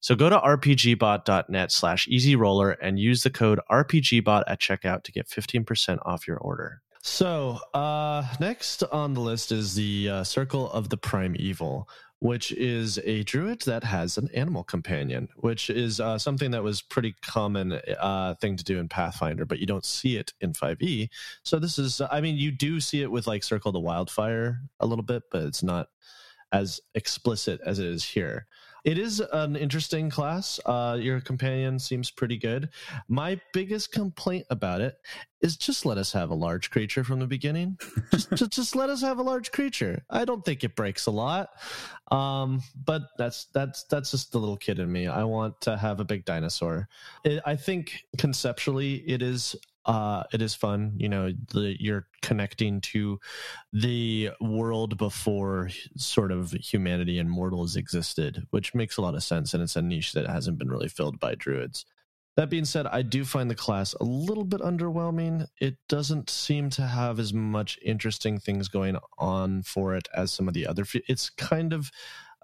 So 0.00 0.14
go 0.14 0.30
to 0.30 0.38
rpgbot.net 0.38 1.72
slash 1.72 2.08
easyroller 2.08 2.76
and 2.80 2.98
use 2.98 3.22
the 3.22 3.30
code 3.30 3.60
rpgbot 3.70 4.44
at 4.46 4.60
checkout 4.60 5.02
to 5.04 5.12
get 5.12 5.28
15% 5.28 5.98
off 6.06 6.26
your 6.26 6.38
order. 6.38 6.82
So 7.02 7.58
uh, 7.72 8.26
next 8.40 8.82
on 8.84 9.14
the 9.14 9.20
list 9.20 9.52
is 9.52 9.74
the 9.74 10.08
uh, 10.08 10.24
Circle 10.24 10.70
of 10.70 10.90
the 10.90 10.98
Primeval, 10.98 11.88
which 12.18 12.52
is 12.52 12.98
a 13.04 13.22
druid 13.24 13.62
that 13.62 13.84
has 13.84 14.18
an 14.18 14.28
animal 14.34 14.64
companion, 14.64 15.28
which 15.36 15.70
is 15.70 16.00
uh, 16.00 16.18
something 16.18 16.50
that 16.50 16.62
was 16.62 16.82
pretty 16.82 17.14
common 17.22 17.80
uh, 17.98 18.34
thing 18.34 18.56
to 18.56 18.64
do 18.64 18.78
in 18.78 18.88
Pathfinder, 18.88 19.46
but 19.46 19.58
you 19.58 19.66
don't 19.66 19.86
see 19.86 20.16
it 20.16 20.34
in 20.40 20.52
5e. 20.52 21.08
So 21.42 21.58
this 21.58 21.78
is, 21.78 22.02
I 22.10 22.20
mean, 22.20 22.36
you 22.36 22.50
do 22.50 22.80
see 22.80 23.00
it 23.02 23.10
with 23.10 23.26
like 23.26 23.42
Circle 23.42 23.70
of 23.70 23.74
the 23.74 23.80
Wildfire 23.80 24.60
a 24.80 24.86
little 24.86 25.04
bit, 25.04 25.22
but 25.30 25.44
it's 25.44 25.62
not 25.62 25.88
as 26.52 26.80
explicit 26.94 27.60
as 27.64 27.78
it 27.78 27.86
is 27.86 28.04
here. 28.04 28.46
It 28.84 28.98
is 28.98 29.20
an 29.20 29.56
interesting 29.56 30.10
class. 30.10 30.58
Uh, 30.64 30.98
your 31.00 31.20
companion 31.20 31.78
seems 31.78 32.10
pretty 32.10 32.38
good. 32.38 32.70
My 33.08 33.40
biggest 33.52 33.92
complaint 33.92 34.46
about 34.50 34.80
it 34.80 34.96
is 35.42 35.56
just 35.56 35.86
let 35.86 35.98
us 35.98 36.12
have 36.12 36.30
a 36.30 36.34
large 36.34 36.70
creature 36.70 37.02
from 37.04 37.18
the 37.18 37.26
beginning. 37.26 37.78
just, 38.10 38.30
just, 38.34 38.52
just 38.52 38.76
let 38.76 38.90
us 38.90 39.00
have 39.00 39.18
a 39.18 39.22
large 39.22 39.52
creature. 39.52 40.04
I 40.10 40.24
don't 40.24 40.44
think 40.44 40.64
it 40.64 40.76
breaks 40.76 41.06
a 41.06 41.10
lot, 41.10 41.50
um, 42.10 42.62
but 42.84 43.02
that's 43.18 43.46
that's 43.46 43.84
that's 43.84 44.10
just 44.10 44.32
the 44.32 44.38
little 44.38 44.56
kid 44.56 44.78
in 44.78 44.90
me. 44.90 45.06
I 45.06 45.24
want 45.24 45.60
to 45.62 45.76
have 45.76 46.00
a 46.00 46.04
big 46.04 46.24
dinosaur. 46.24 46.88
It, 47.24 47.42
I 47.46 47.56
think 47.56 48.04
conceptually 48.18 48.96
it 49.06 49.22
is 49.22 49.56
uh 49.86 50.22
it 50.32 50.42
is 50.42 50.54
fun 50.54 50.92
you 50.96 51.08
know 51.08 51.32
the 51.52 51.76
you're 51.80 52.06
connecting 52.22 52.80
to 52.80 53.18
the 53.72 54.30
world 54.40 54.98
before 54.98 55.70
sort 55.96 56.30
of 56.30 56.52
humanity 56.52 57.18
and 57.18 57.30
mortals 57.30 57.76
existed 57.76 58.46
which 58.50 58.74
makes 58.74 58.96
a 58.96 59.02
lot 59.02 59.14
of 59.14 59.22
sense 59.22 59.54
and 59.54 59.62
it's 59.62 59.76
a 59.76 59.82
niche 59.82 60.12
that 60.12 60.26
hasn't 60.26 60.58
been 60.58 60.70
really 60.70 60.88
filled 60.88 61.18
by 61.18 61.34
druids. 61.34 61.86
That 62.36 62.50
being 62.50 62.64
said 62.64 62.86
i 62.86 63.02
do 63.02 63.24
find 63.24 63.50
the 63.50 63.54
class 63.54 63.94
a 63.94 64.04
little 64.04 64.44
bit 64.44 64.60
underwhelming. 64.60 65.46
It 65.60 65.76
doesn't 65.88 66.30
seem 66.30 66.70
to 66.70 66.82
have 66.82 67.18
as 67.18 67.32
much 67.32 67.78
interesting 67.82 68.38
things 68.38 68.68
going 68.68 68.96
on 69.18 69.62
for 69.62 69.94
it 69.94 70.08
as 70.14 70.32
some 70.32 70.46
of 70.46 70.54
the 70.54 70.66
other 70.66 70.84
it's 71.08 71.30
kind 71.30 71.72
of 71.72 71.90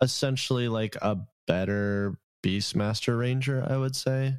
essentially 0.03 0.69
like 0.69 0.97
a 0.97 1.19
better 1.47 2.19
beastmaster 2.43 3.19
ranger 3.19 3.67
i 3.69 3.77
would 3.77 3.97
say 3.97 4.35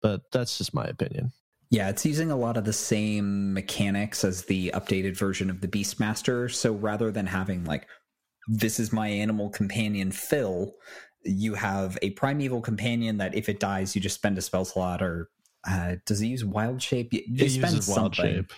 but 0.00 0.22
that's 0.32 0.58
just 0.58 0.74
my 0.74 0.84
opinion 0.84 1.32
yeah, 1.70 1.90
it's 1.90 2.06
using 2.06 2.30
a 2.30 2.36
lot 2.36 2.56
of 2.56 2.64
the 2.64 2.72
same 2.72 3.52
mechanics 3.52 4.24
as 4.24 4.44
the 4.44 4.70
updated 4.74 5.16
version 5.16 5.50
of 5.50 5.60
the 5.60 5.68
Beastmaster. 5.68 6.50
So 6.50 6.72
rather 6.72 7.10
than 7.10 7.26
having 7.26 7.64
like, 7.64 7.86
this 8.46 8.80
is 8.80 8.92
my 8.92 9.08
animal 9.08 9.50
companion 9.50 10.10
Phil, 10.10 10.72
you 11.24 11.54
have 11.54 11.98
a 12.00 12.10
primeval 12.10 12.62
companion 12.62 13.18
that 13.18 13.34
if 13.34 13.48
it 13.48 13.60
dies, 13.60 13.94
you 13.94 14.00
just 14.00 14.14
spend 14.14 14.38
a 14.38 14.42
spell 14.42 14.64
slot. 14.64 15.02
Or 15.02 15.28
uh, 15.68 15.96
does 16.06 16.20
he 16.20 16.28
use 16.28 16.44
Wild 16.44 16.80
Shape? 16.80 17.12
You, 17.12 17.22
it 17.26 17.50
spend 17.50 17.84
something. 17.84 18.02
Wild 18.02 18.14
shape. 18.14 18.52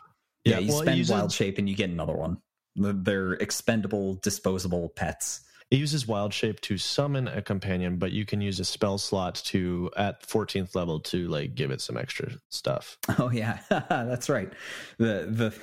Yeah, 0.45 0.52
yeah 0.52 0.59
you 0.61 0.73
well, 0.73 0.83
spend 0.83 0.99
uses... 0.99 1.12
Wild 1.12 1.33
Shape 1.33 1.59
and 1.59 1.69
you 1.69 1.75
get 1.75 1.90
another 1.90 2.14
one. 2.14 2.38
They're 2.76 3.33
expendable, 3.33 4.21
disposable 4.23 4.90
pets. 4.90 5.40
It 5.71 5.79
uses 5.79 6.07
wild 6.07 6.35
shape 6.35 6.61
to 6.62 6.77
summon 6.79 7.29
a 7.29 7.41
companion, 7.41 7.97
but 7.97 8.11
you 8.11 8.27
can 8.27 8.41
use 8.41 8.59
a 8.59 8.65
spell 8.65 8.99
slot 8.99 9.37
to 9.47 9.91
at 9.97 10.27
14th 10.27 10.75
level 10.75 10.99
to 11.00 11.29
like 11.29 11.55
give 11.55 11.71
it 11.71 11.81
some 11.81 11.97
extra 11.97 12.33
stuff. 12.49 12.99
Oh 13.19 13.31
yeah, 13.31 13.61
that's 13.69 14.29
right. 14.29 14.53
The 14.99 15.29
the 15.31 15.55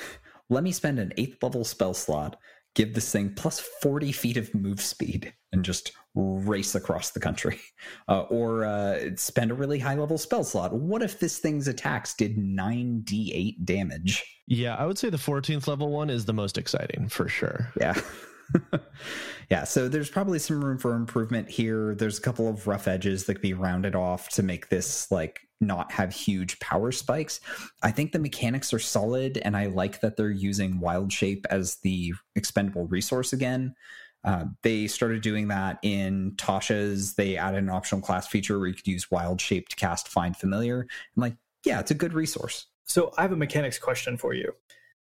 let 0.50 0.64
me 0.64 0.72
spend 0.72 1.00
an 1.00 1.12
eighth 1.18 1.44
level 1.44 1.66
spell 1.66 1.94
slot, 1.94 2.38
give 2.74 2.94
this 2.94 3.12
thing 3.12 3.34
plus 3.36 3.60
40 3.60 4.14
feet 4.14 4.38
of 4.38 4.54
move 4.56 4.80
speed, 4.80 5.34
and 5.52 5.66
just 5.66 5.92
race 6.16 6.74
across 6.74 7.12
the 7.12 7.20
country. 7.20 7.60
Uh, 8.10 8.22
or 8.30 8.64
uh, 8.64 9.00
spend 9.18 9.52
a 9.52 9.54
really 9.54 9.80
high 9.80 9.96
level 9.96 10.18
spell 10.18 10.44
slot. 10.44 10.74
What 10.74 11.02
if 11.02 11.20
this 11.20 11.40
thing's 11.40 11.68
attacks 11.68 12.14
did 12.14 12.38
9d8 12.38 13.66
damage? 13.66 14.24
Yeah, 14.48 14.76
I 14.76 14.86
would 14.86 14.98
say 14.98 15.10
the 15.10 15.18
14th 15.18 15.68
level 15.68 15.90
one 15.90 16.10
is 16.10 16.24
the 16.24 16.34
most 16.34 16.58
exciting 16.58 17.10
for 17.10 17.28
sure. 17.28 17.72
Yeah. 17.80 18.00
yeah, 19.50 19.64
so 19.64 19.88
there's 19.88 20.10
probably 20.10 20.40
some 20.40 20.64
room 20.64 20.78
for 20.78 20.94
improvement 20.96 21.50
here. 21.50 21.96
There's 21.96 22.18
a 22.18 22.22
couple 22.22 22.48
of 22.48 22.68
rough 22.68 22.88
edges 22.88 23.26
that 23.26 23.36
could 23.36 23.42
be 23.42 23.54
rounded 23.54 23.96
off 23.96 24.30
to 24.30 24.44
make 24.44 24.70
this 24.70 25.12
like 25.12 25.42
not 25.60 25.92
have 25.92 26.14
huge 26.14 26.60
power 26.60 26.92
spikes. 26.92 27.40
I 27.84 27.92
think 27.92 28.12
the 28.12 28.20
mechanics 28.20 28.74
are 28.74 28.80
solid, 28.80 29.38
and 29.40 29.58
I 29.58 29.68
like 29.68 30.02
that 30.02 30.18
they're 30.18 30.30
using 30.30 30.80
Wild 30.80 31.12
Shape 31.12 31.46
as 31.50 31.78
the 31.78 32.14
expendable 32.36 32.88
resource 32.88 33.34
again. 33.34 33.76
Uh, 34.24 34.46
they 34.62 34.88
started 34.88 35.22
doing 35.22 35.48
that 35.48 35.80
in 35.84 36.34
Tasha's. 36.38 37.16
They 37.16 37.38
added 37.38 37.64
an 37.64 37.70
optional 37.70 38.02
class 38.02 38.28
feature 38.28 38.60
where 38.60 38.68
you 38.68 38.74
could 38.74 38.88
use 38.88 39.10
Wild 39.10 39.40
Shape 39.40 39.70
to 39.70 39.76
cast 39.76 40.10
Find 40.10 40.36
Familiar. 40.36 40.82
I'm 40.82 41.22
like, 41.22 41.36
yeah, 41.64 41.80
it's 41.80 41.92
a 41.92 41.96
good 41.96 42.14
resource. 42.14 42.68
So 42.86 43.14
I 43.18 43.22
have 43.22 43.32
a 43.32 43.38
mechanics 43.38 43.80
question 43.80 44.18
for 44.18 44.34
you 44.34 44.54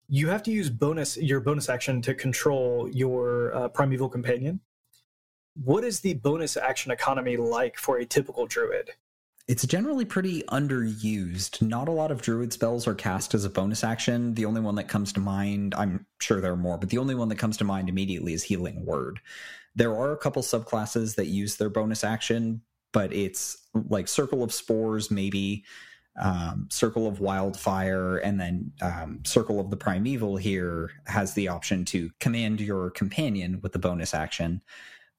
you 0.09 0.29
have 0.29 0.43
to 0.45 0.51
use 0.51 0.71
bonus 0.71 1.17
your 1.17 1.41
bonus 1.41 1.69
action 1.69 2.03
to 2.03 2.15
control 2.15 2.89
your 2.91 3.55
uh, 3.55 3.69
primeval 3.69 4.09
companion. 4.09 4.61
What 5.63 5.85
is 5.85 6.01
the 6.01 6.15
bonus 6.15 6.57
action 6.57 6.91
economy 6.91 7.37
like 7.37 7.77
for 7.77 7.99
a 7.99 8.05
typical 8.05 8.47
druid? 8.47 8.91
It's 9.47 9.67
generally 9.67 10.07
pretty 10.07 10.43
underused. 10.45 11.61
Not 11.61 11.89
a 11.89 11.93
lot 11.93 12.11
of 12.11 12.23
druid 12.23 12.53
spells 12.53 12.87
are 12.87 12.95
cast 12.95 13.35
as 13.35 13.45
a 13.45 13.51
bonus 13.51 13.85
action. 13.85 14.35
The 14.35 14.47
only 14.47 14.63
one 14.63 14.75
that 14.77 14.89
comes 14.89 15.13
to 15.13 15.21
mind, 15.21 15.75
I'm 15.77 16.07
sure 16.19 16.41
there 16.41 16.53
are 16.53 16.57
more, 16.57 16.79
but 16.79 16.89
the 16.89 16.99
only 16.99 17.15
one 17.15 17.29
that 17.29 17.37
comes 17.37 17.59
to 17.59 17.65
mind 17.65 17.91
immediately 17.91 18.33
is 18.33 18.43
Healing 18.43 18.87
Word. 18.87 19.21
There 19.77 19.95
are 19.95 20.13
a 20.13 20.17
couple 20.17 20.43
subclasses 20.43 21.17
that 21.17 21.27
use 21.27 21.57
their 21.57 21.69
bonus 21.69 22.05
action, 22.05 22.63
but 22.93 23.13
it's 23.13 23.69
like 23.91 24.09
Circle 24.09 24.43
of 24.43 24.53
Spores, 24.53 25.11
maybe 25.11 25.65
um, 26.17 26.69
Circle 26.71 27.07
of 27.07 27.21
Wildfire, 27.21 28.19
and 28.19 28.41
then 28.41 28.73
um, 28.83 29.21
Circle 29.25 29.61
of 29.61 29.71
the 29.71 29.77
Primeval 29.77 30.37
here 30.37 30.91
has 31.07 31.35
the 31.35 31.49
option 31.49 31.85
to 31.87 32.11
command 32.21 32.61
your 32.61 32.91
companion 32.91 33.61
with 33.63 33.73
the 33.73 33.79
bonus 33.79 34.15
action, 34.15 34.63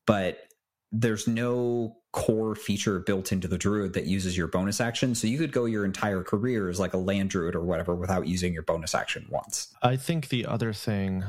but 0.05 0.47
there's 0.91 1.27
no 1.27 1.97
core 2.13 2.55
feature 2.55 2.99
built 2.99 3.33
into 3.33 3.47
the 3.47 3.57
druid 3.57 3.93
that 3.93 4.05
uses 4.05 4.37
your 4.37 4.47
bonus 4.47 4.79
action. 4.79 5.13
So 5.13 5.27
you 5.27 5.37
could 5.37 5.51
go 5.51 5.65
your 5.65 5.83
entire 5.83 6.23
career 6.23 6.69
as 6.69 6.79
like 6.79 6.93
a 6.93 6.97
land 6.97 7.29
druid 7.29 7.55
or 7.55 7.63
whatever 7.63 7.93
without 7.93 8.27
using 8.27 8.53
your 8.53 8.63
bonus 8.63 8.95
action 8.95 9.27
once. 9.29 9.73
I 9.81 9.97
think 9.97 10.29
the 10.29 10.45
other 10.45 10.71
thing 10.71 11.25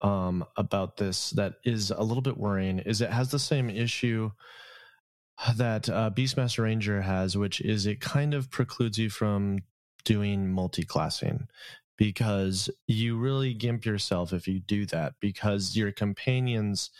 um, 0.00 0.44
about 0.56 0.96
this 0.96 1.30
that 1.30 1.56
is 1.64 1.90
a 1.90 2.02
little 2.02 2.22
bit 2.22 2.38
worrying 2.38 2.78
is 2.78 3.02
it 3.02 3.10
has 3.10 3.30
the 3.30 3.38
same 3.38 3.68
issue 3.68 4.30
that 5.56 5.88
uh, 5.88 6.10
Beastmaster 6.14 6.64
Ranger 6.64 7.02
has, 7.02 7.36
which 7.36 7.60
is 7.60 7.86
it 7.86 8.00
kind 8.00 8.34
of 8.34 8.50
precludes 8.50 8.98
you 8.98 9.10
from 9.10 9.60
doing 10.04 10.50
multi-classing 10.50 11.46
because 11.96 12.70
you 12.86 13.16
really 13.16 13.54
gimp 13.54 13.84
yourself 13.84 14.32
if 14.32 14.48
you 14.48 14.58
do 14.60 14.84
that 14.86 15.14
because 15.20 15.76
your 15.76 15.92
companions 15.92 16.90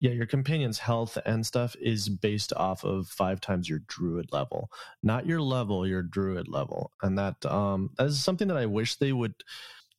yeah 0.00 0.12
your 0.12 0.24
companion's 0.24 0.78
health 0.78 1.18
and 1.26 1.44
stuff 1.44 1.76
is 1.80 2.08
based 2.08 2.52
off 2.54 2.84
of 2.84 3.06
five 3.08 3.40
times 3.40 3.68
your 3.68 3.80
druid 3.86 4.32
level 4.32 4.70
not 5.02 5.26
your 5.26 5.42
level 5.42 5.86
your 5.86 6.02
druid 6.02 6.48
level. 6.48 6.92
And 7.02 7.18
that 7.18 7.44
um 7.44 7.90
that 7.98 8.06
is 8.06 8.22
something 8.24 8.48
that 8.48 8.56
i 8.56 8.66
wish 8.66 8.96
they 8.96 9.12
would 9.12 9.34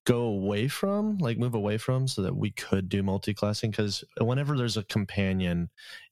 go 0.06 0.22
away 0.24 0.68
from 0.68 1.18
like 1.20 1.38
move 1.38 1.54
away 1.54 1.78
from 1.78 2.08
so 2.08 2.24
that 2.24 2.36
we 2.36 2.50
could 2.50 2.90
do 2.90 3.04
multi-classing 3.04 3.70
because 3.70 4.04
whenever 4.20 4.58
there's 4.58 4.78
a 4.78 4.84
companion 4.86 5.70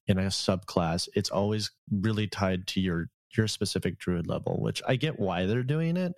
in 0.10 0.18
a 0.18 0.24
subclass, 0.24 1.08
it's 1.16 1.30
always 1.30 1.72
really 1.92 2.28
tied 2.28 2.68
to 2.68 2.82
your 2.82 3.10
your 3.38 3.48
specific 3.48 4.00
druid 4.00 4.28
level, 4.28 4.58
which 4.60 4.82
I 4.88 4.96
get 4.96 5.20
why 5.20 5.46
they're 5.46 5.64
doing 5.64 5.96
it. 5.96 6.14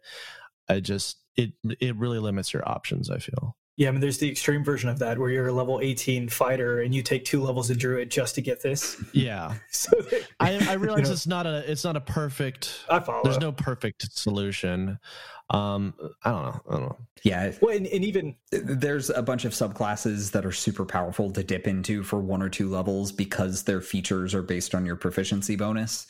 I 0.69 0.79
just 0.79 1.17
it 1.35 1.51
it 1.63 1.95
really 1.97 2.19
limits 2.19 2.53
your 2.53 2.67
options, 2.67 3.09
I 3.09 3.19
feel. 3.19 3.57
Yeah, 3.81 3.87
I 3.87 3.91
mean, 3.93 3.99
there's 4.01 4.19
the 4.19 4.29
extreme 4.29 4.63
version 4.63 4.89
of 4.89 4.99
that 4.99 5.17
where 5.17 5.31
you're 5.31 5.47
a 5.47 5.51
level 5.51 5.79
18 5.81 6.29
fighter 6.29 6.81
and 6.81 6.93
you 6.93 7.01
take 7.01 7.25
two 7.25 7.41
levels 7.41 7.71
of 7.71 7.79
druid 7.79 8.11
just 8.11 8.35
to 8.35 8.41
get 8.41 8.61
this. 8.61 8.95
Yeah, 9.11 9.55
So 9.71 9.89
I, 10.39 10.59
I 10.69 10.73
realize 10.77 10.99
You 10.99 11.05
know- 11.05 11.11
it's 11.13 11.25
not 11.25 11.47
a 11.47 11.63
it's 11.71 11.83
not 11.83 11.95
a 11.97 11.99
perfect. 12.01 12.85
I 12.91 12.99
follow. 12.99 13.23
There's 13.23 13.39
no 13.39 13.51
perfect 13.51 14.11
solution. 14.15 14.99
Um, 15.49 15.95
I 16.23 16.29
don't 16.29 16.43
know. 16.43 16.61
I 16.69 16.71
don't 16.73 16.81
know. 16.83 16.97
Yeah, 17.23 17.53
well, 17.59 17.75
and, 17.75 17.87
and 17.87 18.05
even 18.05 18.35
there's 18.51 19.09
a 19.09 19.23
bunch 19.23 19.45
of 19.45 19.51
subclasses 19.53 20.31
that 20.33 20.45
are 20.45 20.51
super 20.51 20.85
powerful 20.85 21.31
to 21.31 21.43
dip 21.43 21.65
into 21.67 22.03
for 22.03 22.19
one 22.19 22.43
or 22.43 22.49
two 22.49 22.69
levels 22.69 23.11
because 23.11 23.63
their 23.63 23.81
features 23.81 24.35
are 24.35 24.43
based 24.43 24.75
on 24.75 24.85
your 24.85 24.95
proficiency 24.95 25.55
bonus. 25.55 26.05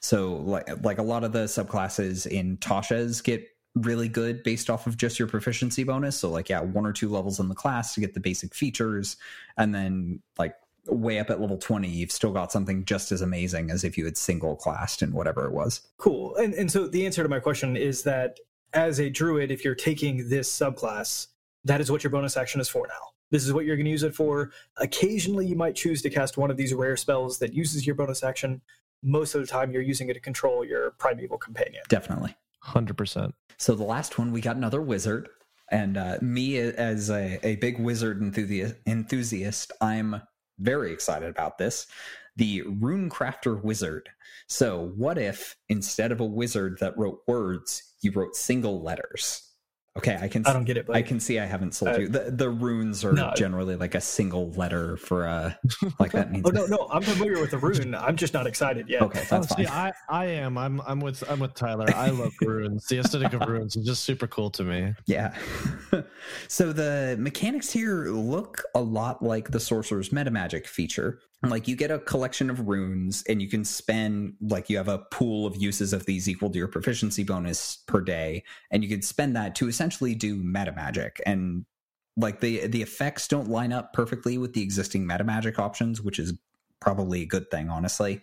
So 0.00 0.34
like 0.38 0.68
like 0.82 0.98
a 0.98 1.02
lot 1.04 1.22
of 1.22 1.30
the 1.32 1.44
subclasses 1.44 2.26
in 2.26 2.56
Tasha's 2.56 3.20
get 3.20 3.46
really 3.74 4.08
good 4.08 4.42
based 4.42 4.68
off 4.68 4.86
of 4.86 4.96
just 4.96 5.18
your 5.18 5.28
proficiency 5.28 5.84
bonus. 5.84 6.18
So 6.18 6.30
like 6.30 6.48
yeah, 6.48 6.60
one 6.60 6.86
or 6.86 6.92
two 6.92 7.08
levels 7.08 7.40
in 7.40 7.48
the 7.48 7.54
class 7.54 7.94
to 7.94 8.00
get 8.00 8.14
the 8.14 8.20
basic 8.20 8.54
features 8.54 9.16
and 9.56 9.74
then 9.74 10.20
like 10.38 10.54
way 10.86 11.18
up 11.18 11.30
at 11.30 11.40
level 11.40 11.56
20 11.56 11.88
you've 11.88 12.10
still 12.10 12.32
got 12.32 12.50
something 12.50 12.84
just 12.84 13.12
as 13.12 13.22
amazing 13.22 13.70
as 13.70 13.84
if 13.84 13.96
you 13.96 14.04
had 14.04 14.18
single 14.18 14.56
classed 14.56 15.00
in 15.00 15.12
whatever 15.12 15.46
it 15.46 15.52
was. 15.52 15.80
cool. 15.96 16.34
And 16.36 16.54
and 16.54 16.70
so 16.70 16.86
the 16.86 17.06
answer 17.06 17.22
to 17.22 17.28
my 17.28 17.40
question 17.40 17.76
is 17.76 18.02
that 18.02 18.38
as 18.74 19.00
a 19.00 19.10
druid, 19.10 19.50
if 19.50 19.64
you're 19.64 19.74
taking 19.74 20.28
this 20.28 20.50
subclass, 20.50 21.28
that 21.64 21.80
is 21.80 21.90
what 21.90 22.02
your 22.02 22.10
bonus 22.10 22.36
action 22.36 22.60
is 22.60 22.68
for 22.68 22.86
now. 22.86 23.12
This 23.30 23.46
is 23.46 23.52
what 23.52 23.64
you're 23.64 23.76
going 23.76 23.86
to 23.86 23.90
use 23.90 24.02
it 24.02 24.14
for. 24.14 24.50
Occasionally, 24.78 25.46
you 25.46 25.56
might 25.56 25.74
choose 25.74 26.02
to 26.02 26.10
cast 26.10 26.36
one 26.36 26.50
of 26.50 26.56
these 26.56 26.74
rare 26.74 26.96
spells 26.96 27.38
that 27.38 27.54
uses 27.54 27.86
your 27.86 27.94
bonus 27.94 28.22
action. 28.22 28.60
Most 29.02 29.34
of 29.34 29.40
the 29.40 29.46
time, 29.46 29.72
you're 29.72 29.82
using 29.82 30.08
it 30.10 30.14
to 30.14 30.20
control 30.20 30.64
your 30.64 30.92
primeval 30.92 31.38
companion. 31.38 31.82
Definitely. 31.88 32.36
Hundred 32.62 32.96
percent. 32.96 33.34
So 33.58 33.74
the 33.74 33.82
last 33.84 34.18
one, 34.18 34.32
we 34.32 34.40
got 34.40 34.56
another 34.56 34.80
wizard, 34.80 35.28
and 35.70 35.96
uh, 35.96 36.18
me 36.20 36.58
as 36.58 37.10
a, 37.10 37.38
a 37.46 37.56
big 37.56 37.78
wizard 37.78 38.22
enthusiast, 38.22 39.72
I'm 39.80 40.22
very 40.58 40.92
excited 40.92 41.28
about 41.28 41.58
this. 41.58 41.86
The 42.36 42.62
Runecrafter 42.62 43.62
Wizard. 43.62 44.08
So 44.46 44.92
what 44.96 45.18
if 45.18 45.56
instead 45.68 46.12
of 46.12 46.20
a 46.20 46.26
wizard 46.26 46.78
that 46.80 46.96
wrote 46.96 47.20
words, 47.26 47.82
you 48.00 48.12
wrote 48.12 48.36
single 48.36 48.82
letters? 48.82 49.42
Okay, 49.94 50.16
I 50.18 50.26
can. 50.26 50.46
I 50.46 50.54
don't 50.54 50.64
get 50.64 50.78
it, 50.78 50.86
but 50.86 50.96
I 50.96 51.02
can 51.02 51.20
see 51.20 51.38
I 51.38 51.44
haven't 51.44 51.74
sold 51.74 51.94
Uh, 51.94 51.98
you. 51.98 52.08
The, 52.08 52.30
the 52.30 52.48
runes 52.48 53.04
are 53.04 53.12
no. 53.12 53.30
generally 53.36 53.76
like 53.76 53.94
a 53.94 54.00
single 54.00 54.50
letter 54.52 54.96
for 54.96 55.26
a 55.26 55.58
like 56.00 56.12
that 56.12 56.32
means. 56.32 56.46
Oh 56.46 56.50
no, 56.50 56.64
no, 56.64 56.88
I'm 56.90 57.02
familiar 57.02 57.38
with 57.38 57.50
the 57.50 57.58
rune. 57.58 57.94
I'm 57.94 58.16
just 58.16 58.32
not 58.32 58.46
excited 58.46 58.88
yet. 58.88 59.02
Okay, 59.02 59.22
that's 59.28 59.52
oh, 59.52 59.56
see. 59.56 59.66
I, 59.66 59.92
I 60.08 60.24
am. 60.26 60.56
I'm 60.56 60.80
I'm 60.86 60.98
with 60.98 61.22
I'm 61.30 61.40
with 61.40 61.52
Tyler. 61.54 61.86
I 61.94 62.08
love 62.08 62.32
runes. 62.40 62.86
The 62.86 63.00
aesthetic 63.00 63.34
of 63.34 63.46
runes 63.46 63.76
is 63.76 63.84
just 63.84 64.04
super 64.04 64.26
cool 64.26 64.48
to 64.52 64.64
me. 64.64 64.94
Yeah. 65.04 65.36
so 66.48 66.72
the 66.72 67.16
mechanics 67.18 67.70
here 67.70 68.06
look 68.06 68.62
a 68.74 68.80
lot 68.80 69.22
like 69.22 69.50
the 69.50 69.60
sorcerer's 69.60 70.10
meta 70.10 70.30
magic 70.30 70.66
feature. 70.66 71.20
Like 71.44 71.66
you 71.66 71.74
get 71.74 71.90
a 71.90 71.98
collection 71.98 72.50
of 72.50 72.68
runes 72.68 73.24
and 73.28 73.42
you 73.42 73.48
can 73.48 73.64
spend 73.64 74.34
like 74.40 74.70
you 74.70 74.76
have 74.76 74.88
a 74.88 74.98
pool 75.10 75.44
of 75.46 75.56
uses 75.56 75.92
of 75.92 76.06
these 76.06 76.28
equal 76.28 76.50
to 76.50 76.58
your 76.58 76.68
proficiency 76.68 77.24
bonus 77.24 77.78
per 77.88 78.00
day 78.00 78.44
and 78.70 78.84
you 78.84 78.88
can 78.88 79.02
spend 79.02 79.34
that 79.34 79.56
to 79.56 79.68
essentially 79.68 80.14
do 80.14 80.36
meta 80.36 80.72
magic 80.72 81.20
and 81.26 81.64
like 82.16 82.40
the 82.40 82.66
the 82.66 82.82
effects 82.82 83.26
don't 83.26 83.48
line 83.48 83.72
up 83.72 83.92
perfectly 83.92 84.38
with 84.38 84.52
the 84.52 84.62
existing 84.62 85.06
meta 85.06 85.24
magic 85.24 85.58
options, 85.58 86.00
which 86.00 86.18
is 86.18 86.34
probably 86.80 87.22
a 87.22 87.26
good 87.26 87.50
thing 87.50 87.68
honestly. 87.68 88.20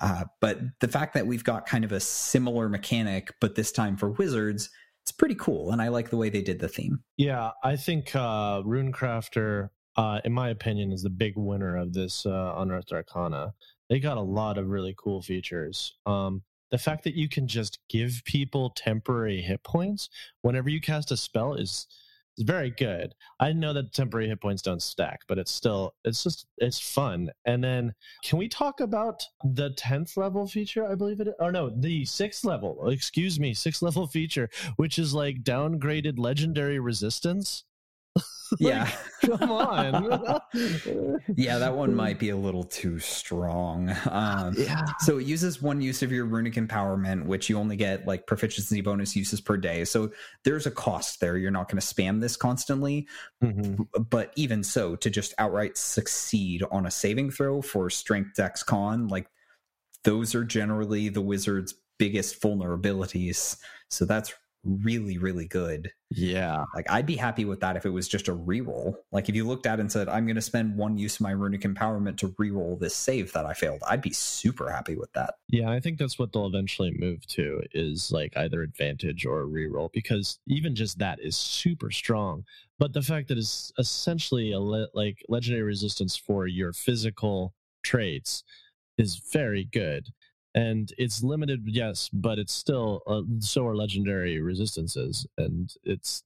Uh, 0.00 0.24
but 0.40 0.58
the 0.80 0.88
fact 0.88 1.14
that 1.14 1.26
we've 1.26 1.44
got 1.44 1.66
kind 1.66 1.84
of 1.84 1.92
a 1.92 2.00
similar 2.00 2.68
mechanic, 2.68 3.34
but 3.40 3.54
this 3.54 3.70
time 3.70 3.96
for 3.96 4.10
wizards, 4.10 4.70
it's 5.02 5.12
pretty 5.12 5.34
cool. 5.34 5.72
And 5.72 5.82
I 5.82 5.88
like 5.88 6.10
the 6.10 6.16
way 6.16 6.30
they 6.30 6.42
did 6.42 6.58
the 6.58 6.68
theme. 6.68 7.02
Yeah, 7.16 7.50
I 7.62 7.76
think 7.76 8.14
uh, 8.14 8.62
Runecrafter, 8.62 9.70
uh, 10.00 10.18
in 10.24 10.32
my 10.32 10.48
opinion, 10.48 10.92
is 10.92 11.02
the 11.02 11.10
big 11.10 11.34
winner 11.36 11.76
of 11.76 11.92
this 11.92 12.24
uh, 12.24 12.54
Unearthed 12.56 12.90
Arcana. 12.90 13.52
They 13.90 14.00
got 14.00 14.16
a 14.16 14.22
lot 14.22 14.56
of 14.56 14.68
really 14.68 14.94
cool 14.96 15.20
features. 15.20 15.92
Um, 16.06 16.42
the 16.70 16.78
fact 16.78 17.04
that 17.04 17.14
you 17.14 17.28
can 17.28 17.46
just 17.46 17.80
give 17.90 18.22
people 18.24 18.70
temporary 18.70 19.42
hit 19.42 19.62
points 19.62 20.08
whenever 20.40 20.70
you 20.70 20.80
cast 20.80 21.12
a 21.12 21.18
spell 21.18 21.52
is 21.52 21.86
is 22.38 22.44
very 22.44 22.70
good. 22.70 23.12
I 23.40 23.52
know 23.52 23.74
that 23.74 23.92
temporary 23.92 24.28
hit 24.28 24.40
points 24.40 24.62
don't 24.62 24.80
stack, 24.80 25.20
but 25.28 25.36
it's 25.36 25.52
still 25.52 25.92
it's 26.02 26.24
just 26.24 26.46
it's 26.56 26.80
fun. 26.80 27.28
And 27.44 27.62
then 27.62 27.92
can 28.24 28.38
we 28.38 28.48
talk 28.48 28.80
about 28.80 29.22
the 29.44 29.74
tenth 29.76 30.16
level 30.16 30.46
feature? 30.46 30.90
I 30.90 30.94
believe 30.94 31.20
it. 31.20 31.28
Or 31.38 31.52
no, 31.52 31.68
the 31.68 32.06
sixth 32.06 32.42
level. 32.42 32.88
Excuse 32.88 33.38
me, 33.38 33.52
sixth 33.52 33.82
level 33.82 34.06
feature, 34.06 34.48
which 34.76 34.98
is 34.98 35.12
like 35.12 35.42
downgraded 35.42 36.18
legendary 36.18 36.78
resistance. 36.78 37.64
Yeah. 38.58 38.90
Come 39.24 39.52
on. 39.52 40.40
yeah, 41.36 41.58
that 41.58 41.76
one 41.76 41.94
might 41.94 42.18
be 42.18 42.30
a 42.30 42.36
little 42.36 42.64
too 42.64 42.98
strong. 42.98 43.94
Um, 44.10 44.54
Yeah. 44.58 44.86
so 44.98 45.18
it 45.18 45.26
uses 45.26 45.62
one 45.62 45.80
use 45.80 46.02
of 46.02 46.10
your 46.10 46.24
runic 46.24 46.54
empowerment, 46.54 47.26
which 47.26 47.48
you 47.48 47.56
only 47.56 47.76
get 47.76 48.08
like 48.08 48.26
proficiency 48.26 48.80
bonus 48.80 49.14
uses 49.14 49.40
per 49.40 49.56
day. 49.56 49.84
So 49.84 50.10
there's 50.42 50.66
a 50.66 50.70
cost 50.72 51.20
there. 51.20 51.36
You're 51.36 51.52
not 51.52 51.68
going 51.70 51.80
to 51.80 51.86
spam 51.86 52.20
this 52.20 52.36
constantly. 52.36 53.06
Mhm. 53.40 53.86
But 54.10 54.32
even 54.34 54.64
so, 54.64 54.96
to 54.96 55.10
just 55.10 55.32
outright 55.38 55.78
succeed 55.78 56.64
on 56.72 56.86
a 56.86 56.90
saving 56.90 57.30
throw 57.30 57.62
for 57.62 57.88
strength 57.88 58.34
dex 58.34 58.64
con, 58.64 59.06
like 59.06 59.28
those 60.02 60.34
are 60.34 60.42
generally 60.44 61.08
the 61.08 61.20
wizard's 61.22 61.74
biggest 62.00 62.40
vulnerabilities. 62.42 63.58
So 63.90 64.04
that's 64.06 64.32
really, 64.64 65.18
really 65.18 65.46
good. 65.46 65.90
Yeah. 66.10 66.64
Like 66.74 66.90
I'd 66.90 67.06
be 67.06 67.16
happy 67.16 67.44
with 67.44 67.60
that 67.60 67.76
if 67.76 67.86
it 67.86 67.90
was 67.90 68.08
just 68.08 68.28
a 68.28 68.34
reroll. 68.34 68.96
Like 69.12 69.28
if 69.28 69.34
you 69.34 69.46
looked 69.46 69.66
at 69.66 69.78
it 69.78 69.80
and 69.80 69.90
said, 69.92 70.08
I'm 70.08 70.26
gonna 70.26 70.42
spend 70.42 70.76
one 70.76 70.98
use 70.98 71.16
of 71.16 71.22
my 71.22 71.30
runic 71.30 71.62
empowerment 71.62 72.16
to 72.18 72.28
reroll 72.30 72.78
this 72.78 72.94
save 72.94 73.32
that 73.32 73.46
I 73.46 73.54
failed, 73.54 73.82
I'd 73.88 74.02
be 74.02 74.12
super 74.12 74.70
happy 74.70 74.96
with 74.96 75.12
that. 75.12 75.34
Yeah, 75.48 75.70
I 75.70 75.80
think 75.80 75.98
that's 75.98 76.18
what 76.18 76.32
they'll 76.32 76.46
eventually 76.46 76.92
move 76.98 77.26
to 77.28 77.62
is 77.72 78.10
like 78.12 78.36
either 78.36 78.62
advantage 78.62 79.24
or 79.24 79.42
a 79.42 79.46
reroll 79.46 79.92
because 79.92 80.38
even 80.46 80.74
just 80.74 80.98
that 80.98 81.20
is 81.20 81.36
super 81.36 81.90
strong. 81.90 82.44
But 82.78 82.92
the 82.92 83.02
fact 83.02 83.28
that 83.28 83.38
it's 83.38 83.72
essentially 83.78 84.52
a 84.52 84.60
le- 84.60 84.88
like 84.94 85.24
legendary 85.28 85.62
resistance 85.62 86.16
for 86.16 86.46
your 86.46 86.72
physical 86.72 87.54
traits 87.82 88.42
is 88.98 89.22
very 89.32 89.64
good. 89.64 90.08
And 90.54 90.92
it's 90.98 91.22
limited, 91.22 91.62
yes, 91.66 92.08
but 92.12 92.38
it's 92.38 92.52
still 92.52 93.02
uh, 93.06 93.22
so 93.38 93.66
are 93.66 93.76
legendary 93.76 94.40
resistances, 94.40 95.26
and 95.38 95.72
it's 95.84 96.24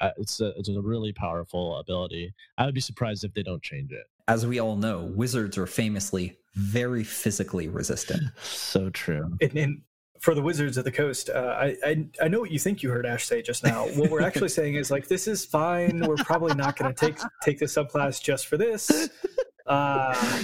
uh, 0.00 0.10
it's 0.18 0.40
a, 0.40 0.52
it's 0.56 0.68
a 0.68 0.80
really 0.80 1.12
powerful 1.12 1.76
ability. 1.78 2.32
I 2.58 2.66
would 2.66 2.74
be 2.74 2.80
surprised 2.80 3.24
if 3.24 3.34
they 3.34 3.42
don't 3.42 3.62
change 3.62 3.90
it. 3.90 4.04
As 4.28 4.46
we 4.46 4.60
all 4.60 4.76
know, 4.76 5.00
wizards 5.00 5.58
are 5.58 5.66
famously 5.66 6.38
very 6.54 7.04
physically 7.04 7.68
resistant. 7.68 8.22
So 8.42 8.90
true. 8.90 9.36
And, 9.40 9.56
and 9.56 9.82
for 10.20 10.34
the 10.34 10.42
Wizards 10.42 10.76
of 10.76 10.84
the 10.84 10.92
Coast, 10.92 11.30
uh, 11.30 11.56
I, 11.58 11.76
I 11.84 12.06
I 12.22 12.28
know 12.28 12.40
what 12.40 12.50
you 12.50 12.58
think 12.58 12.82
you 12.82 12.90
heard 12.90 13.06
Ash 13.06 13.26
say 13.26 13.42
just 13.42 13.64
now. 13.64 13.86
What 13.88 14.10
we're 14.10 14.22
actually 14.22 14.48
saying 14.60 14.74
is 14.74 14.90
like 14.90 15.08
this 15.08 15.26
is 15.26 15.44
fine. 15.44 16.00
We're 16.06 16.16
probably 16.16 16.54
not 16.54 16.76
going 16.76 16.94
to 16.94 17.06
take 17.06 17.18
take 17.42 17.58
the 17.58 17.66
subclass 17.66 18.22
just 18.22 18.46
for 18.46 18.56
this. 18.56 19.08
Uh, 19.66 20.42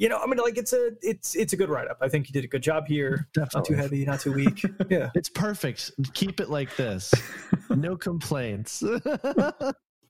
you 0.00 0.08
know, 0.08 0.16
I 0.16 0.26
mean, 0.26 0.38
like 0.38 0.56
it's 0.56 0.72
a 0.72 0.92
it's 1.02 1.36
it's 1.36 1.52
a 1.52 1.58
good 1.58 1.68
write 1.68 1.86
up. 1.86 1.98
I 2.00 2.08
think 2.08 2.26
you 2.26 2.32
did 2.32 2.42
a 2.42 2.48
good 2.48 2.62
job 2.62 2.86
here. 2.86 3.28
Not 3.36 3.66
too 3.66 3.74
heavy, 3.74 4.06
not 4.06 4.20
too 4.20 4.32
weak. 4.32 4.64
Yeah. 4.88 5.10
It's 5.14 5.28
perfect. 5.28 5.92
Keep 6.14 6.40
it 6.40 6.48
like 6.48 6.74
this. 6.76 7.12
No 7.70 7.96
complaints. 7.96 8.82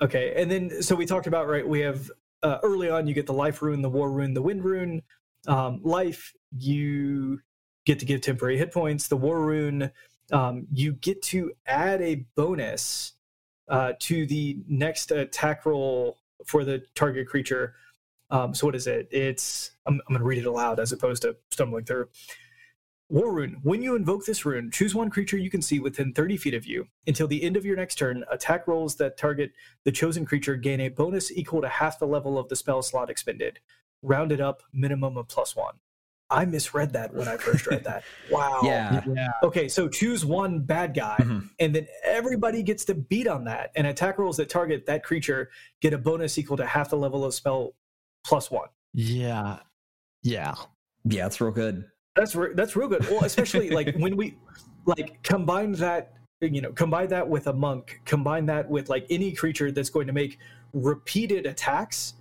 Okay, 0.02 0.32
and 0.34 0.50
then 0.50 0.82
so 0.82 0.96
we 0.96 1.04
talked 1.04 1.26
about 1.26 1.46
right. 1.46 1.68
We 1.68 1.80
have 1.80 2.10
uh, 2.42 2.56
early 2.62 2.88
on 2.88 3.06
you 3.06 3.12
get 3.12 3.26
the 3.26 3.34
life 3.34 3.60
rune, 3.60 3.82
the 3.82 3.90
war 3.90 4.10
rune, 4.10 4.32
the 4.32 4.40
wind 4.40 4.64
rune. 4.64 5.02
Um, 5.46 5.80
life 5.82 6.32
you 6.56 7.40
get 7.84 7.98
to 7.98 8.06
give 8.06 8.22
temporary 8.22 8.56
hit 8.56 8.72
points. 8.72 9.08
The 9.08 9.18
war 9.18 9.44
rune 9.44 9.90
um, 10.32 10.66
you 10.72 10.94
get 10.94 11.20
to 11.24 11.52
add 11.66 12.00
a 12.00 12.24
bonus 12.34 13.12
uh, 13.68 13.92
to 14.00 14.24
the 14.24 14.56
next 14.66 15.10
attack 15.10 15.66
roll 15.66 16.16
for 16.46 16.64
the 16.64 16.82
target 16.94 17.28
creature. 17.28 17.74
Um, 18.30 18.54
so 18.54 18.66
what 18.66 18.74
is 18.76 18.86
it? 18.86 19.08
It's 19.10 19.72
I'm, 19.86 19.94
I'm 19.94 20.14
going 20.14 20.20
to 20.20 20.24
read 20.24 20.38
it 20.38 20.46
aloud 20.46 20.78
as 20.80 20.92
opposed 20.92 21.22
to 21.22 21.36
stumbling 21.50 21.84
through. 21.84 22.08
War 23.08 23.32
Rune. 23.32 23.56
When 23.64 23.82
you 23.82 23.96
invoke 23.96 24.24
this 24.24 24.44
rune, 24.46 24.70
choose 24.70 24.94
one 24.94 25.10
creature 25.10 25.36
you 25.36 25.50
can 25.50 25.62
see 25.62 25.80
within 25.80 26.12
30 26.12 26.36
feet 26.36 26.54
of 26.54 26.64
you. 26.64 26.86
Until 27.08 27.26
the 27.26 27.42
end 27.42 27.56
of 27.56 27.64
your 27.66 27.74
next 27.76 27.96
turn, 27.96 28.24
attack 28.30 28.68
rolls 28.68 28.94
that 28.96 29.16
target 29.16 29.50
the 29.84 29.90
chosen 29.90 30.24
creature 30.24 30.54
gain 30.54 30.80
a 30.80 30.88
bonus 30.90 31.32
equal 31.32 31.60
to 31.60 31.68
half 31.68 31.98
the 31.98 32.06
level 32.06 32.38
of 32.38 32.48
the 32.48 32.54
spell 32.54 32.82
slot 32.82 33.10
expended. 33.10 33.58
Rounded 34.02 34.40
up, 34.40 34.62
minimum 34.72 35.16
of 35.16 35.26
plus 35.26 35.56
one. 35.56 35.74
I 36.32 36.44
misread 36.44 36.92
that 36.92 37.12
when 37.12 37.26
I 37.26 37.36
first 37.36 37.66
read 37.66 37.82
that. 37.82 38.04
Wow. 38.30 38.60
Yeah. 38.62 39.02
yeah. 39.12 39.30
Okay, 39.42 39.66
so 39.66 39.88
choose 39.88 40.24
one 40.24 40.60
bad 40.60 40.94
guy, 40.94 41.16
Mhm. 41.18 41.50
and 41.58 41.74
then 41.74 41.88
everybody 42.04 42.62
gets 42.62 42.84
to 42.84 42.94
beat 42.94 43.26
on 43.26 43.42
that. 43.46 43.72
And 43.74 43.88
attack 43.88 44.18
rolls 44.18 44.36
that 44.36 44.48
target 44.48 44.86
that 44.86 45.02
creature 45.02 45.50
get 45.80 45.92
a 45.92 45.98
bonus 45.98 46.38
equal 46.38 46.56
to 46.58 46.64
half 46.64 46.90
the 46.90 46.96
level 46.96 47.24
of 47.24 47.34
spell 47.34 47.74
plus 48.24 48.50
one. 48.50 48.68
Yeah. 48.92 49.58
Yeah. 50.22 50.54
Yeah, 51.04 51.26
it's 51.26 51.40
real 51.40 51.50
good. 51.50 51.84
That's 52.16 52.34
re- 52.34 52.54
that's 52.54 52.76
real 52.76 52.88
good. 52.88 53.08
Well, 53.08 53.24
especially 53.24 53.70
like 53.70 53.94
when 53.96 54.16
we 54.16 54.36
like 54.86 55.22
combine 55.22 55.72
that 55.72 56.12
you 56.40 56.62
know, 56.62 56.72
combine 56.72 57.08
that 57.08 57.28
with 57.28 57.46
a 57.48 57.52
monk, 57.52 58.00
combine 58.04 58.46
that 58.46 58.68
with 58.68 58.88
like 58.88 59.06
any 59.10 59.32
creature 59.32 59.70
that's 59.70 59.90
going 59.90 60.06
to 60.06 60.12
make 60.12 60.38
repeated 60.72 61.46
attacks 61.46 62.14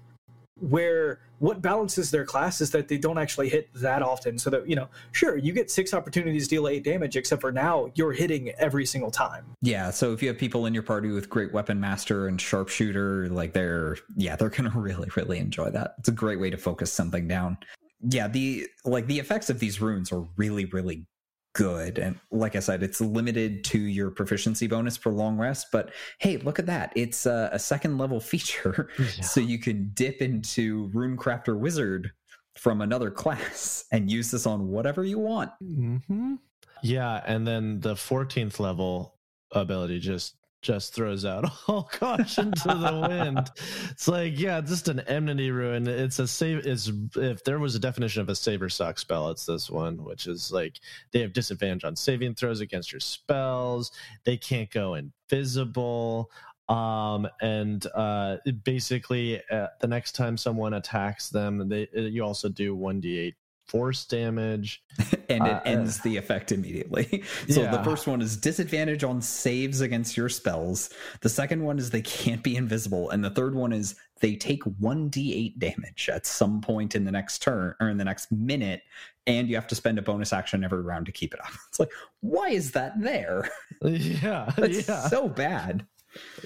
where 0.61 1.19
what 1.39 1.61
balances 1.61 2.11
their 2.11 2.25
class 2.25 2.61
is 2.61 2.71
that 2.71 2.87
they 2.87 2.97
don't 2.97 3.17
actually 3.17 3.49
hit 3.49 3.69
that 3.75 4.01
often. 4.01 4.37
So 4.37 4.49
that, 4.49 4.69
you 4.69 4.75
know, 4.75 4.89
sure, 5.11 5.37
you 5.37 5.53
get 5.53 5.71
six 5.71 5.93
opportunities 5.93 6.47
to 6.47 6.55
deal 6.55 6.67
eight 6.67 6.83
damage, 6.83 7.15
except 7.15 7.41
for 7.41 7.51
now 7.51 7.91
you're 7.95 8.11
hitting 8.11 8.49
every 8.57 8.85
single 8.85 9.11
time. 9.11 9.45
Yeah. 9.61 9.89
So 9.89 10.13
if 10.13 10.21
you 10.21 10.27
have 10.27 10.37
people 10.37 10.65
in 10.65 10.73
your 10.73 10.83
party 10.83 11.09
with 11.09 11.29
great 11.29 11.53
weapon 11.53 11.79
master 11.79 12.27
and 12.27 12.39
sharpshooter, 12.39 13.29
like 13.29 13.53
they're, 13.53 13.97
yeah, 14.15 14.35
they're 14.35 14.49
to 14.69 14.69
really, 14.75 15.09
really 15.15 15.39
enjoy 15.39 15.69
that. 15.71 15.95
It's 15.99 16.09
a 16.09 16.13
great 16.13 16.39
way 16.39 16.49
to 16.49 16.57
focus 16.57 16.91
something 16.91 17.27
down. 17.27 17.57
Yeah. 18.01 18.27
The, 18.27 18.67
like 18.85 19.07
the 19.07 19.19
effects 19.19 19.49
of 19.49 19.59
these 19.59 19.81
runes 19.81 20.11
are 20.11 20.25
really, 20.35 20.65
really 20.65 21.05
good. 21.53 21.97
And 21.97 22.19
like 22.31 22.55
I 22.55 22.59
said, 22.59 22.83
it's 22.83 23.01
limited 23.01 23.63
to 23.65 23.79
your 23.79 24.11
proficiency 24.11 24.67
bonus 24.67 24.97
for 24.97 25.11
long 25.11 25.37
rest. 25.37 25.67
But 25.71 25.91
hey, 26.19 26.37
look 26.37 26.59
at 26.59 26.65
that. 26.67 26.93
It's 26.95 27.25
a, 27.25 27.49
a 27.51 27.59
second 27.59 27.97
level 27.97 28.19
feature. 28.19 28.89
Yeah. 28.97 29.23
So 29.23 29.39
you 29.41 29.59
can 29.59 29.91
dip 29.93 30.21
into 30.21 30.89
Runecrafter 30.89 31.57
Wizard 31.57 32.11
from 32.55 32.81
another 32.81 33.11
class 33.11 33.85
and 33.91 34.11
use 34.11 34.31
this 34.31 34.45
on 34.45 34.67
whatever 34.67 35.03
you 35.03 35.19
want. 35.19 35.51
Mm-hmm. 35.63 36.35
Yeah. 36.83 37.21
And 37.25 37.47
then 37.47 37.79
the 37.81 37.95
14th 37.95 38.59
level 38.59 39.15
ability 39.51 39.99
just 39.99 40.35
just 40.61 40.93
throws 40.93 41.25
out 41.25 41.49
all 41.67 41.83
caution 41.83 42.51
to 42.51 42.67
the 42.67 43.07
wind. 43.07 43.49
It's 43.91 44.07
like, 44.07 44.39
yeah, 44.39 44.61
just 44.61 44.87
an 44.87 44.99
enmity 45.01 45.51
rune. 45.51 45.87
It's 45.87 46.19
a 46.19 46.27
save. 46.27 46.65
Is 46.65 46.91
if 47.15 47.43
there 47.43 47.59
was 47.59 47.75
a 47.75 47.79
definition 47.79 48.21
of 48.21 48.29
a 48.29 48.35
save 48.35 48.61
or 48.61 48.69
suck 48.69 48.99
spell, 48.99 49.29
it's 49.29 49.45
this 49.45 49.69
one, 49.69 50.03
which 50.03 50.27
is 50.27 50.51
like 50.51 50.79
they 51.11 51.19
have 51.21 51.33
disadvantage 51.33 51.83
on 51.83 51.95
saving 51.95 52.35
throws 52.35 52.59
against 52.59 52.91
your 52.91 52.99
spells. 52.99 53.91
They 54.23 54.37
can't 54.37 54.71
go 54.71 54.95
invisible. 54.95 56.31
Um, 56.67 57.27
and 57.41 57.85
uh, 57.95 58.37
basically, 58.63 59.41
uh, 59.49 59.67
the 59.79 59.87
next 59.87 60.11
time 60.11 60.37
someone 60.37 60.73
attacks 60.75 61.29
them, 61.29 61.67
they 61.67 61.87
you 61.93 62.23
also 62.23 62.49
do 62.49 62.75
one 62.75 62.99
d 62.99 63.17
eight 63.17 63.35
force 63.65 64.05
damage. 64.05 64.83
and 65.29 65.45
it 65.45 65.53
uh, 65.53 65.61
ends 65.65 65.99
the 66.01 66.17
effect 66.17 66.51
immediately. 66.51 67.23
so 67.49 67.61
yeah. 67.61 67.71
the 67.71 67.83
first 67.83 68.07
one 68.07 68.21
is 68.21 68.35
disadvantage 68.35 69.03
on 69.03 69.21
saves 69.21 69.81
against 69.81 70.17
your 70.17 70.29
spells. 70.29 70.89
The 71.21 71.29
second 71.29 71.63
one 71.63 71.77
is 71.77 71.89
they 71.89 72.01
can't 72.01 72.43
be 72.43 72.55
invisible. 72.55 73.09
And 73.11 73.23
the 73.23 73.29
third 73.29 73.55
one 73.55 73.71
is 73.71 73.95
they 74.21 74.35
take 74.35 74.63
1d8 74.63 75.59
damage 75.59 76.09
at 76.11 76.25
some 76.25 76.61
point 76.61 76.95
in 76.95 77.05
the 77.05 77.11
next 77.11 77.41
turn 77.41 77.75
or 77.79 77.89
in 77.89 77.97
the 77.97 78.05
next 78.05 78.31
minute. 78.31 78.81
And 79.27 79.47
you 79.47 79.55
have 79.55 79.67
to 79.67 79.75
spend 79.75 79.99
a 79.99 80.01
bonus 80.01 80.33
action 80.33 80.63
every 80.63 80.81
round 80.81 81.05
to 81.05 81.11
keep 81.11 81.33
it 81.33 81.39
up. 81.39 81.51
It's 81.69 81.79
like, 81.79 81.91
why 82.21 82.49
is 82.49 82.71
that 82.71 82.99
there? 82.99 83.49
Yeah. 83.81 84.51
That's 84.57 84.89
yeah. 84.89 85.07
so 85.07 85.29
bad. 85.29 85.85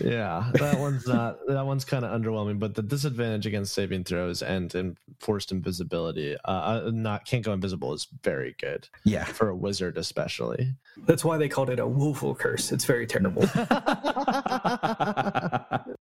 Yeah, 0.03 0.51
that 0.55 0.79
one's 0.79 1.07
not. 1.07 1.39
that 1.47 1.65
one's 1.65 1.85
kind 1.85 2.03
of 2.03 2.19
underwhelming. 2.19 2.59
But 2.59 2.75
the 2.75 2.81
disadvantage 2.81 3.45
against 3.45 3.73
saving 3.73 4.03
throws 4.03 4.41
and 4.41 4.73
enforced 4.75 5.51
invisibility, 5.51 6.35
uh, 6.45 6.47
uh, 6.85 6.91
not 6.93 7.25
can't 7.25 7.45
go 7.45 7.53
invisible, 7.53 7.93
is 7.93 8.07
very 8.23 8.55
good. 8.59 8.87
Yeah, 9.03 9.23
for 9.23 9.49
a 9.49 9.55
wizard 9.55 9.97
especially. 9.97 10.73
That's 11.05 11.23
why 11.23 11.37
they 11.37 11.49
called 11.49 11.69
it 11.69 11.79
a 11.79 11.87
woeful 11.87 12.35
curse. 12.35 12.71
It's 12.71 12.85
very 12.85 13.07
terrible. 13.07 13.43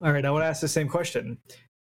All 0.01 0.11
right, 0.11 0.25
I 0.25 0.31
want 0.31 0.43
to 0.43 0.47
ask 0.47 0.61
the 0.61 0.67
same 0.67 0.87
question: 0.87 1.37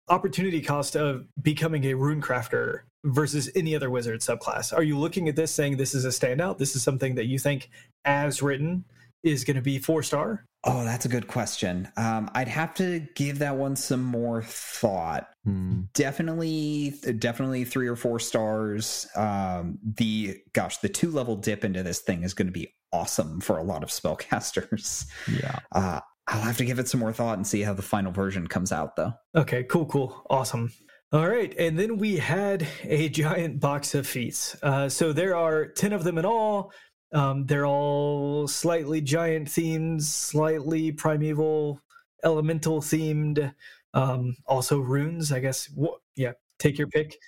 opportunity 0.09 0.61
cost 0.61 0.97
of 0.97 1.27
becoming 1.43 1.85
a 1.85 1.95
rune 1.95 2.21
crafter 2.21 2.81
versus 3.05 3.51
any 3.55 3.75
other 3.77 3.91
wizard 3.91 4.21
subclass. 4.21 4.73
Are 4.73 4.83
you 4.83 4.99
looking 4.99 5.29
at 5.29 5.37
this 5.37 5.53
saying 5.53 5.77
this 5.77 5.95
is 5.95 6.05
a 6.05 6.09
standout? 6.09 6.59
This 6.59 6.75
is 6.75 6.83
something 6.83 7.15
that 7.15 7.27
you 7.27 7.39
think, 7.39 7.71
as 8.05 8.43
written, 8.43 8.85
is 9.23 9.45
going 9.45 9.57
to 9.57 9.63
be 9.63 9.79
four 9.79 10.03
star? 10.03 10.45
Oh, 10.65 10.85
that's 10.85 11.05
a 11.05 11.09
good 11.09 11.29
question. 11.29 11.89
Um, 11.97 12.31
I'd 12.35 12.49
have 12.49 12.75
to 12.75 13.07
give 13.15 13.39
that 13.39 13.57
one 13.57 13.77
some 13.77 14.03
more 14.03 14.43
thought. 14.43 15.29
Hmm. 15.45 15.83
Definitely, 15.95 16.95
definitely 17.19 17.65
three 17.65 17.87
or 17.87 17.97
four 17.97 18.19
stars. 18.19 19.07
Um, 19.15 19.79
the 19.83 20.37
gosh, 20.53 20.79
the 20.79 20.89
two 20.89 21.11
level 21.11 21.37
dip 21.37 21.65
into 21.65 21.83
this 21.83 22.01
thing 22.01 22.25
is 22.25 22.35
going 22.35 22.49
to 22.49 22.53
be 22.53 22.75
awesome 22.93 23.41
for 23.41 23.59
a 23.59 23.63
lot 23.63 23.83
of 23.83 23.91
spellcasters. 23.91 25.07
Yeah. 25.31 25.59
Uh, 25.73 26.01
I'll 26.27 26.43
have 26.43 26.59
to 26.59 26.65
give 26.65 26.79
it 26.79 26.89
some 26.89 27.01
more 27.01 27.13
thought 27.13 27.39
and 27.39 27.47
see 27.47 27.63
how 27.63 27.73
the 27.73 27.83
final 27.83 28.13
version 28.13 28.47
comes 28.47 28.73
out, 28.73 28.97
though. 28.97 29.13
Okay, 29.35 29.65
cool, 29.65 29.87
cool, 29.87 30.27
awesome. 30.29 30.71
All 31.11 31.27
right, 31.27 31.55
and 31.59 31.79
then 31.79 31.97
we 31.97 32.19
had 32.19 32.67
a 32.83 33.09
giant 33.09 33.61
box 33.61 33.95
of 33.95 34.07
feats. 34.07 34.55
Uh, 34.63 34.91
so 34.91 35.15
there 35.15 35.35
are 35.35 35.67
ten 35.67 35.95
of 35.95 36.05
them 36.05 36.19
in 36.19 36.27
all. 36.27 36.71
Um, 37.13 37.47
they're 37.47 37.67
all 37.67 38.47
slightly 38.47 39.01
giant 39.01 39.49
themed, 39.49 40.03
slightly 40.03 40.93
primeval, 40.93 41.81
elemental 42.25 42.81
themed. 42.81 43.55
Um, 43.95 44.37
also 44.47 44.79
runes, 44.79 45.33
I 45.33 45.41
guess. 45.41 45.69
Wh- 45.81 45.99
yeah, 46.17 46.33
take 46.59 46.79
your 46.79 46.89
pick. 46.89 47.19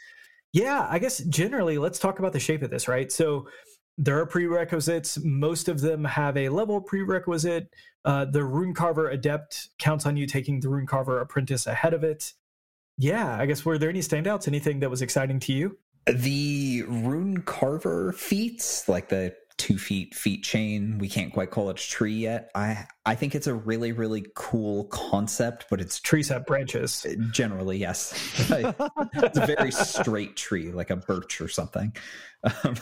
Yeah, 0.52 0.86
I 0.90 0.98
guess 0.98 1.18
generally, 1.18 1.78
let's 1.78 1.98
talk 1.98 2.18
about 2.18 2.32
the 2.32 2.40
shape 2.40 2.62
of 2.62 2.70
this, 2.70 2.88
right? 2.88 3.10
So 3.10 3.48
there 3.96 4.18
are 4.18 4.26
prerequisites. 4.26 5.18
Most 5.22 5.68
of 5.68 5.80
them 5.80 6.04
have 6.04 6.36
a 6.36 6.48
level 6.48 6.80
prerequisite. 6.80 7.68
Uh, 8.04 8.24
the 8.24 8.44
Rune 8.44 8.74
Carver 8.74 9.10
Adept 9.10 9.68
counts 9.78 10.06
on 10.06 10.16
you 10.16 10.26
taking 10.26 10.60
the 10.60 10.68
Rune 10.68 10.86
Carver 10.86 11.20
Apprentice 11.20 11.66
ahead 11.66 11.94
of 11.94 12.02
it. 12.02 12.32
Yeah, 12.98 13.36
I 13.38 13.46
guess 13.46 13.64
were 13.64 13.78
there 13.78 13.90
any 13.90 14.00
standouts? 14.00 14.48
Anything 14.48 14.80
that 14.80 14.90
was 14.90 15.02
exciting 15.02 15.40
to 15.40 15.52
you? 15.52 15.78
The 16.06 16.84
Rune 16.88 17.42
Carver 17.42 18.12
feats, 18.12 18.88
like 18.88 19.08
the 19.08 19.34
two 19.60 19.76
feat 19.76 20.14
feat 20.14 20.42
chain. 20.42 20.96
We 20.96 21.06
can't 21.06 21.30
quite 21.30 21.50
call 21.50 21.68
it 21.68 21.78
a 21.78 21.86
tree 21.86 22.14
yet. 22.14 22.50
I 22.54 22.86
I 23.04 23.14
think 23.14 23.34
it's 23.34 23.46
a 23.46 23.52
really 23.52 23.92
really 23.92 24.24
cool 24.34 24.84
concept, 24.84 25.66
but 25.68 25.82
it's 25.82 26.00
trees 26.00 26.30
have 26.30 26.46
branches. 26.46 27.06
Generally, 27.30 27.76
yes. 27.76 28.14
it's 28.48 29.38
a 29.38 29.46
very 29.46 29.70
straight 29.70 30.34
tree, 30.34 30.72
like 30.72 30.88
a 30.88 30.96
birch 30.96 31.42
or 31.42 31.48
something. 31.48 31.94
Um, 32.42 32.74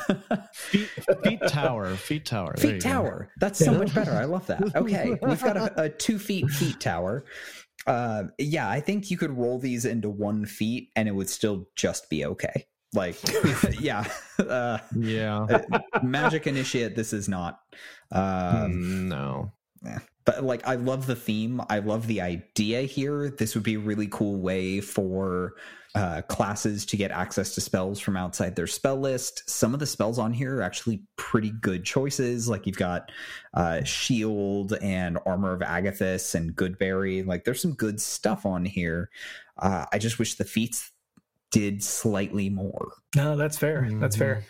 feat, 0.55 0.89
feat 1.25 1.41
tower, 1.49 1.97
feat 1.97 2.25
tower, 2.25 2.55
feat 2.57 2.81
tower. 2.81 3.25
Go. 3.25 3.33
That's 3.41 3.59
so 3.59 3.73
much 3.73 3.93
better. 3.93 4.13
I 4.13 4.25
love 4.25 4.47
that. 4.47 4.77
Okay, 4.77 5.19
we've 5.21 5.43
got 5.43 5.57
a, 5.57 5.83
a 5.83 5.89
two 5.89 6.17
feat 6.21 6.49
feat 6.49 6.79
tower. 6.79 7.25
Uh, 7.89 8.25
yeah, 8.39 8.71
I 8.71 8.81
think 8.81 9.11
you 9.11 9.17
could 9.19 9.37
roll 9.37 9.59
these 9.59 9.85
into 9.85 10.11
one 10.11 10.47
feat 10.47 10.91
and 10.95 11.09
it 11.09 11.13
would 11.13 11.29
still 11.29 11.67
just 11.75 12.09
be 12.09 12.25
okay. 12.25 12.67
Like, 12.95 13.17
yeah, 13.81 14.05
uh, 14.39 14.79
yeah. 14.97 15.43
Uh, 15.43 15.81
magic 16.03 16.47
initiate. 16.47 16.97
This 16.97 17.13
is 17.13 17.29
not. 17.29 17.61
Um, 18.13 19.09
no. 19.09 19.53
Yeah. 19.85 19.99
But 20.25 20.45
like, 20.45 20.67
I 20.67 20.75
love 20.75 21.07
the 21.07 21.17
theme. 21.17 21.63
I 21.71 21.79
love 21.79 22.07
the 22.07 22.21
idea 22.21 22.83
here. 22.83 23.31
This 23.31 23.55
would 23.55 23.65
be 23.65 23.75
a 23.75 23.79
really 23.81 24.09
cool 24.11 24.41
way 24.41 24.81
for 24.81 25.55
uh, 25.95 26.23
classes 26.23 26.85
to 26.87 26.97
get 26.97 27.11
access 27.11 27.55
to 27.55 27.61
spells 27.61 27.99
from 27.99 28.17
outside 28.17 28.55
their 28.55 28.67
spell 28.67 28.97
list. 28.97 29.49
Some 29.49 29.73
of 29.73 29.81
the 29.81 29.87
spells 29.87 30.19
on 30.19 30.33
here 30.33 30.57
are 30.57 30.63
actually 30.63 31.03
pretty 31.17 31.51
good 31.51 31.85
choices. 31.85 32.49
Like 32.49 32.67
you've 32.67 32.77
got 32.77 33.11
uh, 33.55 33.83
Shield 33.85 34.75
and 34.83 35.19
Armor 35.25 35.55
of 35.55 35.61
Agathys 35.61 36.35
and 36.35 36.55
Goodberry. 36.55 37.27
Like 37.27 37.45
there's 37.45 37.63
some 37.63 37.73
good 37.73 38.01
stuff 38.01 38.45
on 38.45 38.65
here. 38.65 39.11
Uh, 39.57 39.87
I 39.93 39.99
just 39.99 40.19
wish 40.19 40.35
the 40.35 40.45
feats 40.45 40.91
did 41.51 41.83
slightly 41.83 42.51
more. 42.51 42.93
No, 43.17 43.37
that's 43.37 43.57
fair. 43.59 43.83
Mm-hmm. 43.83 44.01
That's 44.01 44.17
fair. 44.17 44.45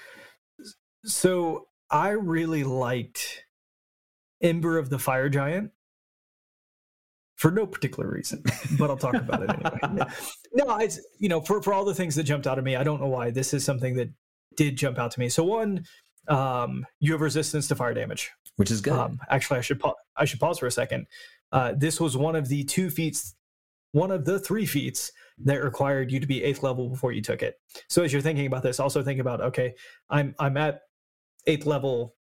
So 1.05 1.67
I 1.91 2.11
really 2.11 2.65
liked 2.65 3.45
Ember 4.43 4.79
of 4.79 4.91
the 4.91 4.99
Fire 4.99 5.29
Giant 5.29 5.71
for 7.37 7.51
no 7.51 7.67
particular 7.67 8.11
reason, 8.11 8.43
but 8.79 8.91
I'll 8.91 8.97
talk 8.97 9.15
about 9.15 9.43
it 9.43 9.51
anyway. 9.51 10.07
no, 10.53 10.77
it's 10.79 11.01
you 11.19 11.29
know 11.29 11.41
for 11.41 11.63
for 11.63 11.73
all 11.73 11.85
the 11.85 11.95
things 11.95 12.15
that 12.17 12.25
jumped 12.25 12.47
out 12.47 12.59
at 12.59 12.65
me. 12.65 12.77
I 12.77 12.83
don't 12.83 13.01
know 13.01 13.09
why 13.09 13.31
this 13.31 13.55
is 13.55 13.65
something 13.65 13.95
that 13.97 14.11
did 14.57 14.77
jump 14.77 14.99
out 14.99 15.13
to 15.13 15.21
me. 15.21 15.29
So 15.29 15.45
one, 15.45 15.85
um, 16.27 16.85
you 16.99 17.13
have 17.13 17.21
resistance 17.21 17.69
to 17.69 17.77
fire 17.77 17.95
damage, 17.95 18.31
which 18.57 18.71
is 18.71 18.81
good. 18.81 18.93
Um, 18.93 19.21
actually, 19.31 19.59
I 19.59 19.63
should 19.63 19.81
pa- 19.81 19.95
I 20.17 20.25
should 20.25 20.41
pause 20.41 20.59
for 20.59 20.67
a 20.67 20.73
second. 20.73 21.07
Uh, 21.53 21.75
this 21.77 22.01
was 22.01 22.17
one 22.17 22.37
of 22.37 22.49
the 22.49 22.65
two 22.65 22.91
feats, 22.91 23.35
one 23.93 24.11
of 24.11 24.25
the 24.25 24.39
three 24.39 24.67
feats 24.67 25.13
that 25.45 25.63
required 25.63 26.11
you 26.11 26.21
to 26.21 26.27
be 26.27 26.43
eighth 26.43 26.63
level 26.63 26.89
before 26.89 27.13
you 27.13 27.23
took 27.23 27.43
it. 27.43 27.57
So 27.89 28.03
as 28.03 28.13
you're 28.13 28.23
thinking 28.23 28.47
about 28.47 28.63
this, 28.63 28.81
also 28.81 29.03
think 29.03 29.21
about 29.21 29.41
okay, 29.41 29.75
I'm 30.11 30.35
I'm 30.39 30.57
at 30.57 30.83
eighth 31.47 31.67
level. 31.67 32.15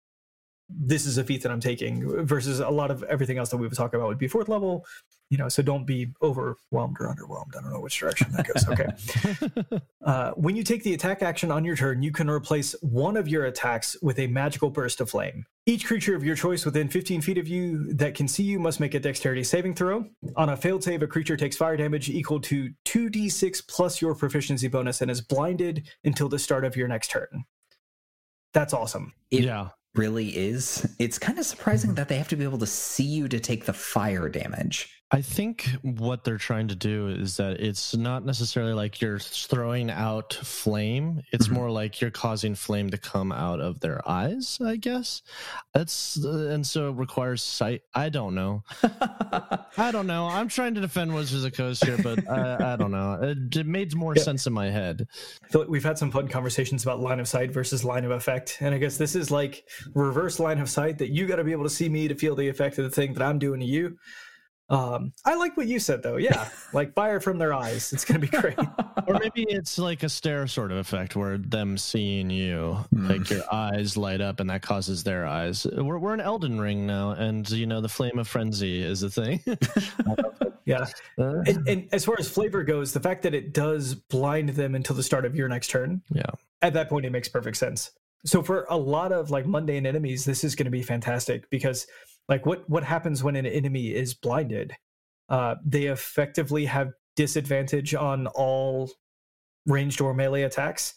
This 0.69 1.07
is 1.07 1.17
a 1.17 1.25
feat 1.25 1.43
that 1.43 1.53
I'm 1.53 1.61
taking 1.61 2.27
versus 2.27 2.61
a 2.61 2.69
lot 2.69 2.91
of 2.91 3.03
everything 3.05 3.39
else 3.39 3.49
that 3.51 3.57
we've 3.57 3.75
talked 3.75 3.95
about 3.95 4.09
would 4.09 4.19
be 4.19 4.29
fourth 4.29 4.49
level 4.49 4.85
you 5.31 5.37
know, 5.37 5.49
so 5.49 5.63
don't 5.63 5.87
be 5.87 6.09
overwhelmed 6.23 6.97
or 7.01 7.15
underwhelmed. 7.15 7.57
I 7.57 7.61
don't 7.61 7.71
know 7.71 7.81
which 7.81 7.99
direction 7.99 8.33
that 8.33 8.47
goes. 8.47 8.69
Okay. 8.69 9.81
uh, 10.05 10.31
when 10.33 10.57
you 10.57 10.63
take 10.63 10.83
the 10.83 10.95
attack 10.95 11.23
action 11.23 11.51
on 11.51 11.65
your 11.65 11.77
turn, 11.77 12.03
you 12.03 12.13
can 12.13 12.31
replace 12.31 12.75
one 12.81 13.17
of 13.17 13.29
your 13.29 13.45
attacks 13.45 13.97
with 14.01 14.19
a 14.19 14.27
magical 14.27 14.71
burst 14.71 15.01
of 15.01 15.11
flame. 15.11 15.45
Each 15.67 15.87
creature 15.87 16.17
of 16.17 16.25
your 16.25 16.35
choice 16.35 16.65
within 16.65 16.89
15 16.89 17.21
feet 17.21 17.37
of 17.37 17.47
you 17.47 17.93
that 17.95 18.15
can 18.15 18.27
see 18.27 18.43
you 18.43 18.59
must 18.59 18.81
make 18.81 18.95
a 18.95 19.01
dexterity 19.01 19.45
saving 19.45 19.75
throw. 19.75 20.07
On 20.37 20.49
a 20.49 20.57
failed 20.57 20.83
save, 20.83 21.03
a 21.03 21.07
creature 21.07 21.37
takes 21.37 21.57
fire 21.57 21.77
damage 21.77 22.09
equal 22.09 22.41
to 22.41 22.71
2d6 22.87 23.69
plus 23.69 24.01
your 24.01 24.15
proficiency 24.15 24.69
bonus 24.69 25.03
and 25.03 25.11
is 25.11 25.21
blinded 25.21 25.89
until 26.05 26.31
the 26.31 26.39
start 26.39 26.65
of 26.65 26.75
your 26.75 26.89
next 26.89 27.11
turn. 27.11 27.45
That's 28.55 28.73
awesome. 28.73 29.13
It 29.31 29.45
yeah 29.45 29.69
really 29.95 30.29
is. 30.29 30.95
It's 30.99 31.19
kind 31.19 31.39
of 31.39 31.45
surprising 31.45 31.95
that 31.95 32.09
they 32.09 32.17
have 32.17 32.29
to 32.29 32.37
be 32.37 32.45
able 32.45 32.59
to 32.59 32.67
see 32.67 33.05
you 33.05 33.29
to 33.29 33.41
take 33.41 33.65
the 33.65 33.73
fire 33.73 34.29
damage. 34.29 34.98
I 35.11 35.23
think 35.23 35.67
what 35.83 36.23
they're 36.23 36.37
trying 36.37 36.69
to 36.69 36.75
do 36.75 37.09
is 37.09 37.39
that 37.39 37.61
it's 37.61 37.97
not 37.97 38.27
necessarily 38.27 38.75
like 38.75 39.01
you're 39.01 39.19
throwing 39.19 39.91
out 39.91 40.35
flame. 40.35 41.23
It's 41.33 41.47
mm-hmm. 41.47 41.55
more 41.55 41.71
like 41.71 42.03
you're 42.03 42.11
causing 42.11 42.55
flame 42.55 42.91
to 42.91 42.99
come 42.99 43.33
out 43.33 43.59
of 43.59 43.81
their 43.81 44.07
eyes, 44.07 44.59
I 44.63 44.77
guess. 44.77 45.23
That's 45.73 46.23
uh, 46.23 46.51
and 46.53 46.67
so 46.67 46.91
it 46.91 46.97
requires 46.97 47.43
sight. 47.43 47.83
I 47.95 48.11
don't 48.11 48.35
know. 48.35 48.65
I 49.79 49.91
don't 49.93 50.07
know. 50.07 50.27
I'm 50.27 50.49
trying 50.49 50.75
to 50.75 50.83
defend 50.83 51.15
Wizards 51.15 51.43
of 51.43 51.53
the 51.53 51.57
Coast 51.57 51.87
here, 51.87 51.97
but 52.03 52.29
I, 52.29 52.75
I 52.75 52.77
don't 52.77 52.91
know. 52.91 53.19
It, 53.23 53.57
it 53.57 53.67
made 53.67 53.95
more 53.95 54.15
yeah. 54.15 54.23
sense 54.23 54.47
in 54.47 54.53
my 54.53 54.69
head. 54.69 55.09
I 55.43 55.49
feel 55.49 55.63
like 55.63 55.71
we've 55.71 55.83
had 55.83 55.97
some 55.97 56.11
fun 56.11 56.29
conversations 56.29 56.83
about 56.83 57.01
line 57.01 57.19
of 57.19 57.29
sight 57.29 57.51
versus 57.51 57.83
line 57.83 58.05
of 58.05 58.11
effect, 58.11 58.59
and 58.61 58.75
I 58.75 58.79
guess 58.79 58.99
this 58.99 59.15
is 59.15 59.31
like 59.31 59.65
reverse 59.95 60.39
line 60.39 60.59
of 60.59 60.69
sight 60.69 60.99
that 60.99 61.09
you 61.09 61.27
got 61.27 61.37
to 61.37 61.45
be 61.45 61.53
able 61.53 61.65
to 61.65 61.71
see 61.71 61.89
me 61.89 62.09
to 62.09 62.15
feel 62.15 62.37
the 62.37 62.49
effect 62.49 62.77
of 62.77 62.85
the 62.85 62.91
thing 62.91 63.15
that 63.15 63.23
I'm 63.23 63.39
doing 63.39 63.61
to 63.61 63.67
you 63.67 63.97
um, 64.71 65.13
I 65.25 65.35
like 65.35 65.57
what 65.57 65.67
you 65.67 65.79
said 65.79 66.03
though. 66.03 66.17
Yeah, 66.17 66.49
like 66.73 66.93
fire 66.95 67.21
from 67.21 67.39
their 67.39 67.55
eyes. 67.55 67.93
It's 67.93 68.05
gonna 68.05 68.19
be 68.19 68.27
great. 68.27 68.59
or 69.07 69.19
maybe 69.19 69.47
it's 69.49 69.79
like 69.79 70.03
a 70.03 70.09
stare 70.09 70.47
sort 70.47 70.73
of 70.73 70.79
effect 70.79 71.17
where 71.17 71.39
them 71.39 71.79
seeing 71.79 72.29
you, 72.29 72.77
mm. 72.95 73.09
like 73.09 73.31
your 73.31 73.43
eyes 73.53 73.97
light 73.97 74.21
up, 74.21 74.41
and 74.41 74.51
that 74.51 74.61
causes 74.61 75.03
their 75.03 75.27
eyes. 75.27 75.67
We're 75.67 75.99
we're 75.99 76.15
in 76.15 76.21
Elden 76.21 76.61
Ring 76.61 76.87
now, 76.87 77.13
and 77.13 77.49
you 77.51 77.67
know 77.67 77.81
the 77.81 77.89
flame 77.89 78.19
of 78.19 78.29
frenzy 78.29 78.83
is 78.83 79.03
a 79.03 79.11
thing. 79.11 79.43
yeah, 80.67 80.87
uh, 81.19 81.41
and, 81.47 81.67
and 81.67 81.89
as 81.93 82.05
far 82.05 82.17
as 82.19 82.29
flavor 82.29 82.63
goes, 82.63 82.93
the 82.93 83.01
fact 83.01 83.23
that 83.23 83.35
it 83.35 83.55
does 83.55 83.95
blind 83.95 84.51
them 84.51 84.75
until 84.75 84.97
the 84.97 85.03
start 85.03 85.25
of 85.25 85.35
your 85.35 85.49
next 85.49 85.69
turn. 85.69 86.03
Yeah, 86.13 86.31
at 86.61 86.75
that 86.75 86.91
point 86.91 87.07
it 87.07 87.11
makes 87.11 87.29
perfect 87.29 87.57
sense. 87.57 87.93
So 88.25 88.43
for 88.43 88.67
a 88.69 88.77
lot 88.77 89.13
of 89.13 89.31
like 89.31 89.47
mundane 89.47 89.87
enemies, 89.87 90.25
this 90.25 90.45
is 90.45 90.55
going 90.55 90.65
to 90.65 90.71
be 90.71 90.83
fantastic 90.83 91.49
because 91.51 91.87
like 92.29 92.47
what 92.47 92.69
what 92.69 92.85
happens 92.85 93.23
when 93.23 93.37
an 93.37 93.47
enemy 93.47 93.89
is 93.89 94.15
blinded? 94.15 94.75
Uh, 95.29 95.57
they 95.65 95.85
effectively 95.85 96.65
have 96.67 96.93
disadvantage 97.17 97.95
on 97.95 98.27
all 98.29 98.91
ranged 99.67 100.01
or 100.01 100.15
melee 100.15 100.43
attacks 100.43 100.95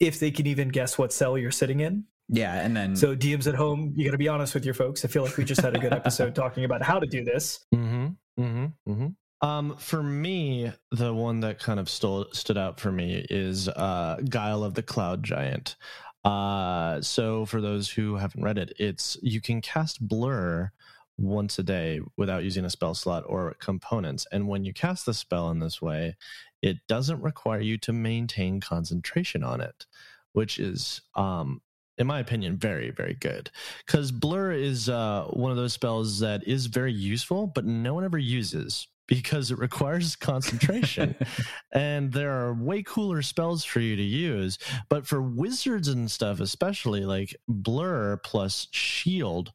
if 0.00 0.20
they 0.20 0.30
can 0.30 0.46
even 0.46 0.68
guess 0.68 0.98
what 0.98 1.12
cell 1.12 1.38
you're 1.38 1.50
sitting 1.50 1.80
in. 1.80 2.04
Yeah, 2.28 2.54
and 2.54 2.76
then 2.76 2.96
so 2.96 3.14
DMs 3.14 3.46
at 3.46 3.54
home, 3.54 3.92
you 3.96 4.04
got 4.04 4.12
to 4.12 4.18
be 4.18 4.28
honest 4.28 4.54
with 4.54 4.64
your 4.64 4.74
folks. 4.74 5.04
I 5.04 5.08
feel 5.08 5.24
like 5.24 5.36
we 5.36 5.44
just 5.44 5.60
had 5.60 5.76
a 5.76 5.78
good 5.78 5.92
episode 5.92 6.34
talking 6.34 6.64
about 6.64 6.82
how 6.82 6.98
to 6.98 7.06
do 7.06 7.24
this. 7.24 7.64
Mm-hmm, 7.74 8.42
mm-hmm, 8.42 8.90
mm-hmm. 8.90 9.06
Um, 9.46 9.76
for 9.76 10.02
me, 10.02 10.72
the 10.90 11.12
one 11.12 11.40
that 11.40 11.58
kind 11.58 11.78
of 11.78 11.90
stole, 11.90 12.26
stood 12.32 12.56
out 12.56 12.80
for 12.80 12.90
me 12.90 13.26
is 13.28 13.68
uh, 13.68 14.16
Guile 14.26 14.64
of 14.64 14.72
the 14.72 14.82
Cloud 14.82 15.22
Giant. 15.22 15.76
Uh, 16.24 17.00
so 17.02 17.44
for 17.44 17.60
those 17.60 17.90
who 17.90 18.16
haven't 18.16 18.42
read 18.42 18.58
it, 18.58 18.72
it's 18.78 19.16
you 19.22 19.40
can 19.40 19.60
cast 19.60 20.06
Blur 20.06 20.72
once 21.18 21.58
a 21.58 21.62
day 21.62 22.00
without 22.16 22.42
using 22.44 22.64
a 22.64 22.70
spell 22.70 22.94
slot 22.94 23.24
or 23.26 23.54
components. 23.60 24.26
And 24.32 24.48
when 24.48 24.64
you 24.64 24.72
cast 24.72 25.06
the 25.06 25.14
spell 25.14 25.50
in 25.50 25.60
this 25.60 25.80
way, 25.82 26.16
it 26.62 26.78
doesn't 26.88 27.22
require 27.22 27.60
you 27.60 27.78
to 27.78 27.92
maintain 27.92 28.60
concentration 28.60 29.44
on 29.44 29.60
it, 29.60 29.86
which 30.32 30.58
is 30.58 31.02
um 31.14 31.60
in 31.98 32.06
my 32.06 32.20
opinion, 32.20 32.56
very, 32.56 32.90
very 32.90 33.14
good. 33.14 33.50
Because 33.86 34.10
Blur 34.10 34.52
is 34.52 34.88
uh, 34.88 35.24
one 35.30 35.50
of 35.50 35.56
those 35.56 35.72
spells 35.72 36.20
that 36.20 36.46
is 36.46 36.66
very 36.66 36.92
useful, 36.92 37.46
but 37.46 37.64
no 37.64 37.94
one 37.94 38.04
ever 38.04 38.18
uses 38.18 38.88
because 39.06 39.50
it 39.50 39.58
requires 39.58 40.16
concentration. 40.16 41.14
and 41.72 42.12
there 42.12 42.32
are 42.32 42.54
way 42.54 42.82
cooler 42.82 43.22
spells 43.22 43.64
for 43.64 43.80
you 43.80 43.96
to 43.96 44.02
use. 44.02 44.58
But 44.88 45.06
for 45.06 45.22
wizards 45.22 45.88
and 45.88 46.10
stuff, 46.10 46.40
especially 46.40 47.04
like 47.04 47.36
Blur 47.48 48.16
plus 48.18 48.68
Shield 48.72 49.52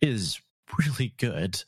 is 0.00 0.40
really 0.78 1.14
good. 1.18 1.62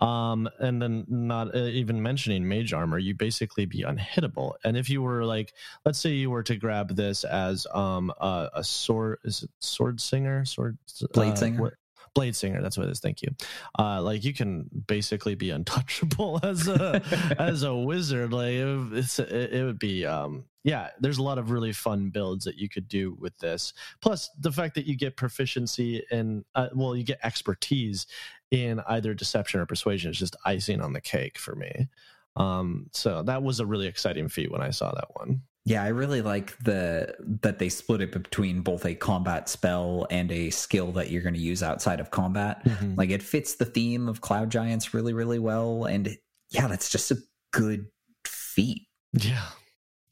Um, 0.00 0.48
and 0.58 0.80
then 0.80 1.04
not 1.08 1.54
uh, 1.54 1.58
even 1.58 2.02
mentioning 2.02 2.48
mage 2.48 2.72
armor, 2.72 2.98
you 2.98 3.14
basically 3.14 3.66
be 3.66 3.82
unhittable. 3.82 4.54
And 4.64 4.76
if 4.76 4.88
you 4.88 5.02
were 5.02 5.24
like, 5.24 5.52
let's 5.84 5.98
say 5.98 6.10
you 6.10 6.30
were 6.30 6.42
to 6.44 6.56
grab 6.56 6.96
this 6.96 7.24
as 7.24 7.66
um 7.74 8.12
a, 8.20 8.50
a 8.54 8.64
sword, 8.64 9.18
is 9.24 9.42
it 9.42 9.50
sword 9.60 10.00
singer, 10.00 10.44
sword 10.44 10.78
blade 11.12 11.32
uh, 11.32 11.36
singer, 11.36 11.60
what, 11.60 11.74
Blade 12.14 12.34
Singer. 12.34 12.60
That's 12.60 12.76
what 12.76 12.88
it 12.88 12.90
is. 12.90 13.00
Thank 13.00 13.22
you. 13.22 13.34
Uh, 13.78 14.02
like 14.02 14.24
you 14.24 14.34
can 14.34 14.68
basically 14.86 15.34
be 15.34 15.50
untouchable 15.56 16.40
as 16.42 16.68
a 16.68 17.02
as 17.38 17.62
a 17.62 17.74
wizard. 17.74 18.32
Like 18.32 18.54
it's 18.54 19.18
it, 19.18 19.52
it 19.52 19.64
would 19.64 19.78
be 19.78 20.06
um 20.06 20.44
yeah. 20.64 20.88
There's 21.00 21.18
a 21.18 21.22
lot 21.22 21.38
of 21.38 21.50
really 21.50 21.72
fun 21.72 22.10
builds 22.10 22.44
that 22.44 22.56
you 22.56 22.68
could 22.68 22.88
do 22.88 23.16
with 23.18 23.36
this. 23.38 23.72
Plus 24.00 24.30
the 24.38 24.52
fact 24.52 24.74
that 24.74 24.86
you 24.86 24.96
get 24.96 25.16
proficiency 25.16 26.02
in 26.10 26.44
uh, 26.54 26.68
well, 26.74 26.96
you 26.96 27.04
get 27.04 27.20
expertise 27.22 28.06
in 28.50 28.80
either 28.88 29.14
deception 29.14 29.60
or 29.60 29.66
persuasion 29.66 30.10
is 30.10 30.18
just 30.18 30.36
icing 30.44 30.80
on 30.80 30.92
the 30.92 31.00
cake 31.00 31.38
for 31.38 31.54
me. 31.54 31.88
Um, 32.36 32.88
so 32.92 33.22
that 33.22 33.42
was 33.42 33.60
a 33.60 33.66
really 33.66 33.86
exciting 33.86 34.28
feat 34.28 34.50
when 34.50 34.62
I 34.62 34.70
saw 34.70 34.92
that 34.92 35.08
one. 35.14 35.42
Yeah, 35.66 35.84
I 35.84 35.88
really 35.88 36.22
like 36.22 36.56
the 36.58 37.14
that 37.42 37.58
they 37.58 37.68
split 37.68 38.00
it 38.00 38.12
between 38.12 38.62
both 38.62 38.86
a 38.86 38.94
combat 38.94 39.48
spell 39.48 40.06
and 40.10 40.32
a 40.32 40.50
skill 40.50 40.90
that 40.92 41.10
you're 41.10 41.22
going 41.22 41.34
to 41.34 41.40
use 41.40 41.62
outside 41.62 42.00
of 42.00 42.10
combat. 42.10 42.64
Mm-hmm. 42.64 42.94
Like 42.96 43.10
it 43.10 43.22
fits 43.22 43.54
the 43.56 43.66
theme 43.66 44.08
of 44.08 44.22
cloud 44.22 44.50
giants 44.50 44.94
really, 44.94 45.12
really 45.12 45.38
well, 45.38 45.84
and 45.84 46.16
yeah, 46.50 46.66
that's 46.66 46.88
just 46.88 47.10
a 47.10 47.18
good 47.52 47.86
feat. 48.24 48.88
Yeah, 49.12 49.46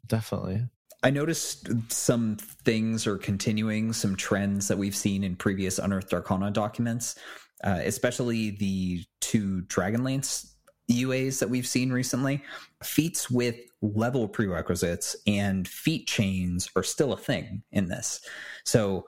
definitely. 0.08 0.64
I 1.02 1.10
noticed 1.10 1.68
some 1.92 2.36
things 2.64 3.06
are 3.06 3.18
continuing, 3.18 3.92
some 3.92 4.16
trends 4.16 4.66
that 4.68 4.78
we've 4.78 4.96
seen 4.96 5.22
in 5.22 5.36
previous 5.36 5.78
Unearthed 5.78 6.12
Arcana 6.12 6.50
documents, 6.50 7.14
uh, 7.62 7.80
especially 7.84 8.50
the 8.50 9.04
two 9.20 9.62
Dragonlance 9.68 10.52
UAs 10.90 11.38
that 11.38 11.50
we've 11.50 11.66
seen 11.66 11.92
recently, 11.92 12.42
feats 12.82 13.30
with 13.30 13.56
level 13.80 14.26
prerequisites 14.26 15.14
and 15.26 15.68
feat 15.68 16.08
chains 16.08 16.68
are 16.74 16.82
still 16.82 17.12
a 17.12 17.16
thing 17.16 17.62
in 17.70 17.88
this. 17.88 18.20
So 18.64 19.06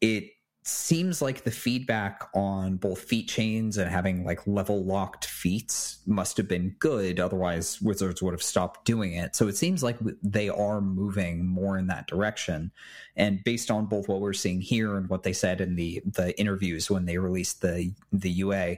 it 0.00 0.24
seems 0.68 1.22
like 1.22 1.44
the 1.44 1.50
feedback 1.50 2.28
on 2.34 2.76
both 2.76 3.00
feat 3.00 3.26
chains 3.26 3.78
and 3.78 3.90
having 3.90 4.24
like 4.24 4.46
level 4.46 4.84
locked 4.84 5.24
feats 5.24 6.00
must 6.06 6.36
have 6.36 6.46
been 6.46 6.76
good. 6.78 7.18
Otherwise, 7.18 7.80
Wizards 7.80 8.22
would 8.22 8.34
have 8.34 8.42
stopped 8.42 8.84
doing 8.84 9.14
it. 9.14 9.34
So 9.34 9.48
it 9.48 9.56
seems 9.56 9.82
like 9.82 9.96
they 10.22 10.50
are 10.50 10.82
moving 10.82 11.46
more 11.46 11.78
in 11.78 11.86
that 11.86 12.06
direction. 12.06 12.70
And 13.16 13.42
based 13.44 13.70
on 13.70 13.86
both 13.86 14.08
what 14.08 14.20
we're 14.20 14.34
seeing 14.34 14.60
here 14.60 14.96
and 14.96 15.08
what 15.08 15.22
they 15.22 15.32
said 15.32 15.62
in 15.62 15.74
the 15.74 16.02
the 16.04 16.38
interviews 16.38 16.90
when 16.90 17.06
they 17.06 17.16
released 17.16 17.62
the 17.62 17.94
the 18.12 18.30
UA, 18.30 18.76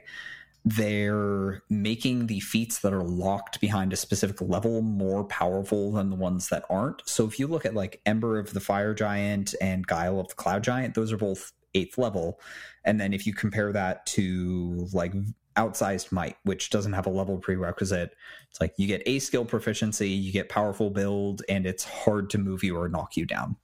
they're 0.63 1.61
making 1.69 2.27
the 2.27 2.39
feats 2.39 2.79
that 2.79 2.93
are 2.93 3.03
locked 3.03 3.59
behind 3.59 3.91
a 3.91 3.97
specific 3.97 4.39
level 4.39 4.81
more 4.81 5.25
powerful 5.25 5.91
than 5.91 6.09
the 6.09 6.15
ones 6.15 6.47
that 6.49 6.63
aren't. 6.69 7.01
So 7.05 7.25
if 7.25 7.37
you 7.37 7.47
look 7.47 7.65
at 7.65 7.75
like 7.75 7.99
Ember 8.05 8.39
of 8.39 8.53
the 8.53 8.59
Fire 8.61 8.93
Giant 8.93 9.55
and 9.59 9.85
Guile 9.85 10.21
of 10.21 10.29
the 10.29 10.35
Cloud 10.35 10.63
Giant, 10.63 10.93
those 10.93 11.11
are 11.11 11.17
both 11.17 11.51
eighth 11.73 11.97
level. 11.97 12.39
And 12.83 12.99
then 12.99 13.13
if 13.13 13.25
you 13.25 13.33
compare 13.33 13.71
that 13.73 14.05
to 14.07 14.87
like 14.93 15.13
outsized 15.57 16.11
might, 16.11 16.37
which 16.43 16.69
doesn't 16.69 16.93
have 16.93 17.05
a 17.05 17.11
level 17.11 17.37
prerequisite, 17.37 18.15
it's 18.49 18.61
like 18.61 18.73
you 18.77 18.87
get 18.87 19.03
a 19.05 19.19
skill 19.19 19.45
proficiency, 19.45 20.09
you 20.09 20.31
get 20.31 20.49
powerful 20.49 20.89
build, 20.89 21.41
and 21.49 21.65
it's 21.65 21.83
hard 21.83 22.29
to 22.31 22.37
move 22.37 22.63
you 22.63 22.77
or 22.77 22.89
knock 22.89 23.17
you 23.17 23.25
down. 23.25 23.55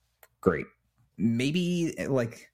Great. 0.41 0.65
Maybe 1.17 1.95
like 2.07 2.49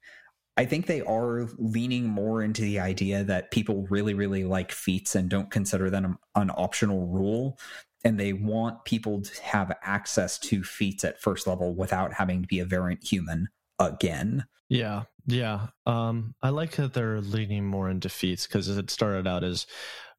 I 0.56 0.64
think 0.64 0.86
they 0.86 1.00
are 1.02 1.48
leaning 1.58 2.08
more 2.08 2.42
into 2.42 2.62
the 2.62 2.78
idea 2.78 3.24
that 3.24 3.50
people 3.50 3.86
really, 3.90 4.14
really 4.14 4.44
like 4.44 4.70
feats 4.70 5.14
and 5.14 5.28
don't 5.28 5.50
consider 5.50 5.90
them 5.90 6.16
an 6.36 6.50
optional 6.50 7.08
rule. 7.08 7.58
And 8.04 8.20
they 8.20 8.34
want 8.34 8.84
people 8.84 9.22
to 9.22 9.42
have 9.42 9.76
access 9.82 10.38
to 10.40 10.62
feats 10.62 11.04
at 11.04 11.20
first 11.20 11.46
level 11.46 11.74
without 11.74 12.12
having 12.12 12.42
to 12.42 12.48
be 12.48 12.60
a 12.60 12.64
variant 12.64 13.02
human 13.02 13.48
again. 13.78 14.44
Yeah. 14.68 15.04
Yeah. 15.26 15.68
Um, 15.86 16.34
I 16.42 16.50
like 16.50 16.72
that 16.72 16.92
they're 16.92 17.20
leaning 17.20 17.64
more 17.64 17.88
into 17.88 18.08
feats 18.08 18.46
because 18.46 18.68
it 18.68 18.90
started 18.90 19.26
out 19.26 19.44
as 19.44 19.66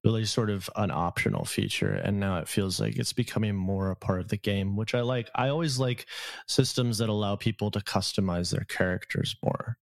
really 0.04 0.26
sort 0.26 0.50
of 0.52 0.70
an 0.76 0.92
optional 0.92 1.46
feature 1.46 1.94
and 1.94 2.20
now 2.20 2.38
it 2.38 2.48
feels 2.48 2.80
like 2.80 2.96
it's 2.96 3.14
becoming 3.14 3.56
more 3.56 3.90
a 3.90 3.96
part 3.96 4.20
of 4.20 4.28
the 4.28 4.38
game 4.38 4.76
which 4.76 4.94
i 4.94 5.02
like 5.02 5.32
i 5.34 5.48
always 5.48 5.80
like 5.80 6.06
systems 6.46 7.00
that 7.00 7.10
allow 7.10 7.36
people 7.36 7.72
to 7.72 7.80
customize 7.80 8.52
their 8.52 8.66
characters 8.66 9.36
more 9.42 9.80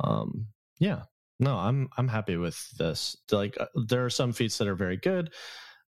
um, 0.00 0.46
yeah, 0.78 1.02
no, 1.40 1.56
I'm 1.56 1.88
I'm 1.96 2.08
happy 2.08 2.36
with 2.36 2.70
this. 2.78 3.16
Like, 3.30 3.56
uh, 3.60 3.66
there 3.86 4.04
are 4.04 4.10
some 4.10 4.32
feats 4.32 4.58
that 4.58 4.68
are 4.68 4.74
very 4.74 4.96
good. 4.96 5.32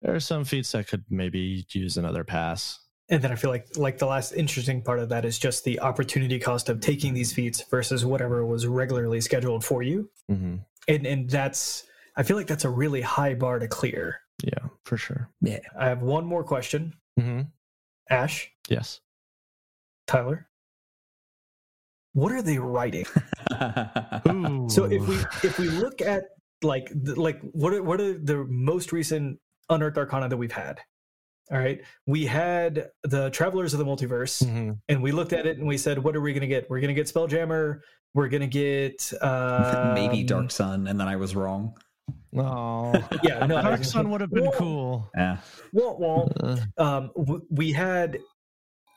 There 0.01 0.15
are 0.15 0.19
some 0.19 0.45
feats 0.45 0.71
that 0.71 0.87
could 0.87 1.05
maybe 1.09 1.65
use 1.71 1.97
another 1.97 2.23
pass. 2.23 2.79
And 3.11 3.21
then 3.21 3.31
I 3.31 3.35
feel 3.35 3.49
like 3.49 3.67
like 3.75 3.97
the 3.97 4.05
last 4.05 4.31
interesting 4.31 4.81
part 4.81 4.99
of 4.99 5.09
that 5.09 5.25
is 5.25 5.37
just 5.37 5.65
the 5.65 5.81
opportunity 5.81 6.39
cost 6.39 6.69
of 6.69 6.79
taking 6.79 7.13
these 7.13 7.33
feats 7.33 7.61
versus 7.69 8.05
whatever 8.05 8.45
was 8.45 8.65
regularly 8.65 9.19
scheduled 9.19 9.65
for 9.65 9.83
you. 9.83 10.09
Mm-hmm. 10.31 10.55
And 10.87 11.05
and 11.05 11.29
that's 11.29 11.83
I 12.15 12.23
feel 12.23 12.37
like 12.37 12.47
that's 12.47 12.63
a 12.63 12.69
really 12.69 13.01
high 13.01 13.33
bar 13.33 13.59
to 13.59 13.67
clear. 13.67 14.21
Yeah, 14.43 14.69
for 14.85 14.95
sure. 14.97 15.29
Yeah. 15.41 15.59
I 15.77 15.89
have 15.89 16.01
one 16.01 16.25
more 16.25 16.43
question. 16.43 16.93
Mm-hmm. 17.19 17.41
Ash. 18.09 18.49
Yes. 18.69 19.01
Tyler. 20.07 20.47
what 22.13 22.31
are 22.31 22.41
they 22.41 22.59
writing? 22.59 23.05
so 24.69 24.85
if 24.85 25.07
we 25.07 25.15
if 25.43 25.59
we 25.59 25.67
look 25.67 26.01
at 26.01 26.23
like 26.63 26.91
like 26.95 27.41
what 27.51 27.73
are, 27.73 27.83
what 27.83 27.99
are 27.99 28.17
the 28.17 28.45
most 28.49 28.93
recent 28.93 29.39
unearthed 29.69 29.97
arcana 29.97 30.29
that 30.29 30.37
we've 30.37 30.51
had? 30.51 30.79
All 31.51 31.57
right, 31.57 31.81
we 32.05 32.25
had 32.25 32.91
the 33.03 33.29
Travelers 33.31 33.73
of 33.73 33.79
the 33.79 33.85
Multiverse, 33.85 34.43
mm-hmm. 34.43 34.71
and 34.87 35.03
we 35.03 35.11
looked 35.11 35.33
at 35.33 35.45
it 35.45 35.57
and 35.57 35.67
we 35.67 35.77
said, 35.77 35.99
what 35.99 36.15
are 36.15 36.21
we 36.21 36.31
going 36.31 36.41
to 36.41 36.47
get? 36.47 36.69
We're 36.69 36.79
going 36.79 36.93
to 36.93 36.93
get 36.93 37.07
Spelljammer. 37.07 37.81
We're 38.13 38.29
going 38.29 38.41
to 38.41 38.47
get 38.47 39.11
um, 39.21 39.93
maybe 39.93 40.23
Dark 40.23 40.51
Sun, 40.51 40.87
and 40.87 40.99
then 40.99 41.07
I 41.07 41.15
was 41.17 41.35
wrong. 41.35 41.73
Oh, 42.35 42.93
yeah, 43.23 43.45
no, 43.45 43.61
Dark 43.61 43.83
Sun 43.83 44.09
would 44.11 44.21
have 44.21 44.31
been 44.31 44.43
well, 44.43 44.53
cool. 44.53 45.11
Yeah. 45.15 45.37
Well, 45.73 45.97
well, 45.99 46.31
uh. 46.41 46.57
um, 46.77 47.41
we 47.49 47.71
had 47.71 48.19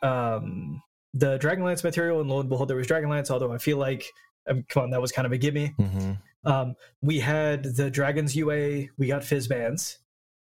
um 0.02 0.82
the 1.14 1.38
Dragonlance 1.38 1.82
material, 1.82 2.20
and 2.20 2.28
lo 2.28 2.40
and 2.40 2.48
behold, 2.48 2.68
there 2.68 2.76
was 2.76 2.86
Dragonlance. 2.86 3.30
Although 3.30 3.52
I 3.52 3.58
feel 3.58 3.78
like, 3.78 4.04
um, 4.48 4.64
come 4.68 4.84
on, 4.84 4.90
that 4.90 5.00
was 5.00 5.12
kind 5.12 5.26
of 5.26 5.32
a 5.32 5.38
gimme. 5.38 5.74
Mm-hmm. 5.78 6.12
Um, 6.44 6.74
we 7.00 7.20
had 7.20 7.64
the 7.76 7.90
Dragons 7.90 8.36
UA. 8.36 8.86
We 8.98 9.06
got 9.06 9.22
Fizban's. 9.22 9.98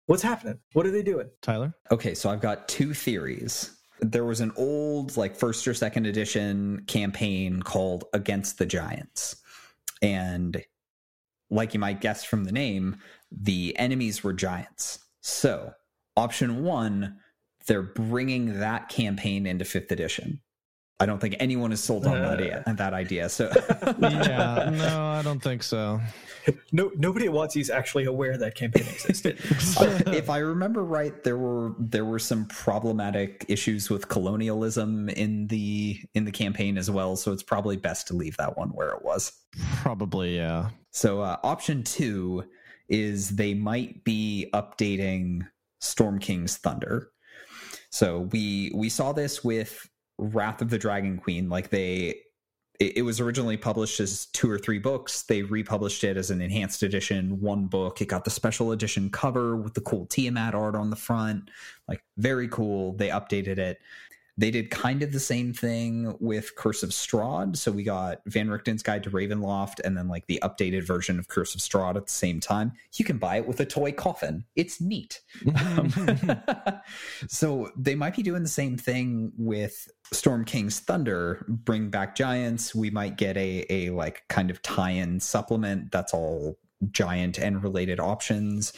What's 0.09 0.23
happening? 0.23 0.59
What 0.73 0.87
are 0.87 0.91
they 0.91 1.03
doing? 1.03 1.29
Tyler? 1.43 1.75
Okay, 1.93 2.15
so 2.15 2.31
I've 2.31 2.41
got 2.41 2.67
two 2.67 2.95
theories. 2.95 3.77
There 4.01 4.25
was 4.25 4.41
an 4.41 4.53
old, 4.57 5.19
like, 5.19 5.37
first 5.37 5.69
or 5.69 5.75
second 5.75 6.07
edition 6.07 6.83
campaign 6.87 7.63
called 7.63 8.05
Against 8.15 8.57
the 8.57 8.65
Giants. 8.65 9.37
And 10.01 10.65
like 11.51 11.75
you 11.75 11.81
might 11.81 12.01
guess 12.01 12.25
from 12.25 12.45
the 12.45 12.53
name, 12.53 12.97
the 13.31 13.77
enemies 13.79 14.25
were 14.25 14.33
giants. 14.33 15.01
So, 15.21 15.75
option 16.17 16.65
one, 16.65 17.19
they're 17.67 17.83
bringing 17.83 18.61
that 18.61 18.89
campaign 18.89 19.47
into 19.47 19.67
fifth 19.67 19.93
edition. 19.93 20.41
I 21.01 21.05
don't 21.05 21.21
think 21.21 21.37
anyone 21.39 21.71
is 21.71 21.83
sold 21.85 22.07
on 22.07 22.17
uh, 22.17 22.31
that, 22.31 22.41
idea, 22.41 22.65
that 22.67 22.95
idea. 22.95 23.29
So 23.29 23.51
yeah, 24.01 24.71
no, 24.73 25.05
I 25.05 25.21
don't 25.23 25.41
think 25.41 25.63
so. 25.63 26.01
No, 26.73 26.91
nobody 26.97 27.27
at 27.27 27.33
WotC 27.33 27.61
is 27.61 27.71
actually 27.71 28.05
aware 28.05 28.37
that 28.37 28.55
campaign 28.55 28.87
existed. 28.87 29.39
if 30.15 30.29
I 30.29 30.39
remember 30.39 30.85
right, 30.85 31.23
there 31.25 31.39
were 31.39 31.75
there 31.79 32.05
were 32.05 32.19
some 32.19 32.47
problematic 32.47 33.45
issues 33.49 33.89
with 33.89 34.09
colonialism 34.09 35.09
in 35.09 35.47
the 35.47 35.99
in 36.15 36.25
the 36.25 36.33
campaign 36.33 36.77
as 36.77 36.91
well. 36.91 37.17
So 37.17 37.33
it's 37.33 37.43
probably 37.43 37.77
best 37.77 38.07
to 38.09 38.15
leave 38.15 38.37
that 38.37 38.57
one 38.59 38.71
where 38.71 38.91
it 38.91 39.03
was. 39.03 39.33
Probably, 39.77 40.37
yeah. 40.37 40.71
So 40.91 41.23
uh, 41.23 41.39
option 41.43 41.83
two 41.83 42.45
is 42.89 43.31
they 43.31 43.55
might 43.55 44.05
be 44.05 44.51
updating 44.53 45.47
Storm 45.81 46.19
King's 46.19 46.57
Thunder. 46.57 47.11
So 47.91 48.29
we 48.33 48.73
we 48.75 48.89
saw 48.89 49.13
this 49.13 49.43
with 49.43 49.89
Wrath 50.19 50.61
of 50.61 50.71
the 50.71 50.79
Dragon 50.79 51.17
Queen. 51.19 51.49
Like 51.49 51.71
they, 51.71 52.21
it, 52.79 53.05
was 53.05 53.19
originally 53.19 53.57
published 53.57 53.99
as 53.99 54.27
two 54.27 54.49
or 54.49 54.59
three 54.59 54.79
books. 54.79 55.23
They 55.23 55.43
republished 55.43 56.05
it 56.05 56.17
as 56.17 56.31
an 56.31 56.41
enhanced 56.41 56.85
edition, 56.85 57.41
one 57.41 57.67
book. 57.67 58.01
It 58.01 58.07
got 58.07 58.25
the 58.25 58.31
special 58.31 58.71
edition 58.71 59.11
cover 59.11 59.57
with 59.57 59.75
the 59.75 59.81
cool 59.81 60.07
Tiamat 60.07 60.55
art 60.55 60.77
on 60.77 60.91
the 60.91 60.97
front. 60.97 61.51
Like 61.89 62.03
very 62.17 62.47
cool. 62.49 62.93
They 62.93 63.09
updated 63.09 63.59
it. 63.59 63.81
They 64.39 64.53
did 64.53 64.71
kind 64.71 65.03
of 65.03 65.11
the 65.13 65.21
same 65.21 65.53
thing 65.53 66.17
with 66.21 66.55
Curse 66.55 66.85
of 66.85 66.91
Strahd. 66.91 67.57
So 67.57 67.73
we 67.73 67.83
got 67.83 68.21
Van 68.27 68.47
Richten's 68.49 68.85
Guide 68.85 69.03
to 69.03 69.11
Ravenloft 69.11 69.81
and 69.85 69.97
then 69.97 70.07
like 70.07 70.29
the 70.29 70.41
updated 70.45 70.85
version 70.85 71.19
of 71.19 71.27
Curse 71.27 71.57
of 71.57 71.61
Strahd 71.61 71.97
at 71.97 72.07
the 72.07 72.13
same 72.13 72.39
time. 72.39 72.73
You 72.95 73.05
can 73.05 73.19
buy 73.19 73.39
it 73.39 73.49
with 73.49 73.59
a 73.59 73.67
toy 73.67 73.91
coffin. 73.91 74.45
It's 74.55 74.81
neat. 74.81 75.21
um, 75.57 75.93
so 77.29 77.71
they 77.77 77.97
might 77.97 78.15
be 78.15 78.23
doing 78.23 78.45
the 78.45 78.49
same 78.49 78.77
thing 78.77 79.33
with 79.37 79.89
Storm 80.13 80.45
King's 80.45 80.79
Thunder. 80.79 81.45
Bring 81.49 81.91
back 81.91 82.15
giants. 82.15 82.75
We 82.75 82.91
might 82.91 83.17
get 83.17 83.37
a 83.37 83.67
a 83.69 83.91
like 83.91 84.23
kind 84.29 84.51
of 84.51 84.63
tie-in 84.63 85.19
supplement 85.19 85.91
that's 85.91 86.15
all 86.15 86.59
giant 86.93 87.39
and 87.39 87.63
related 87.63 87.99
options 87.99 88.73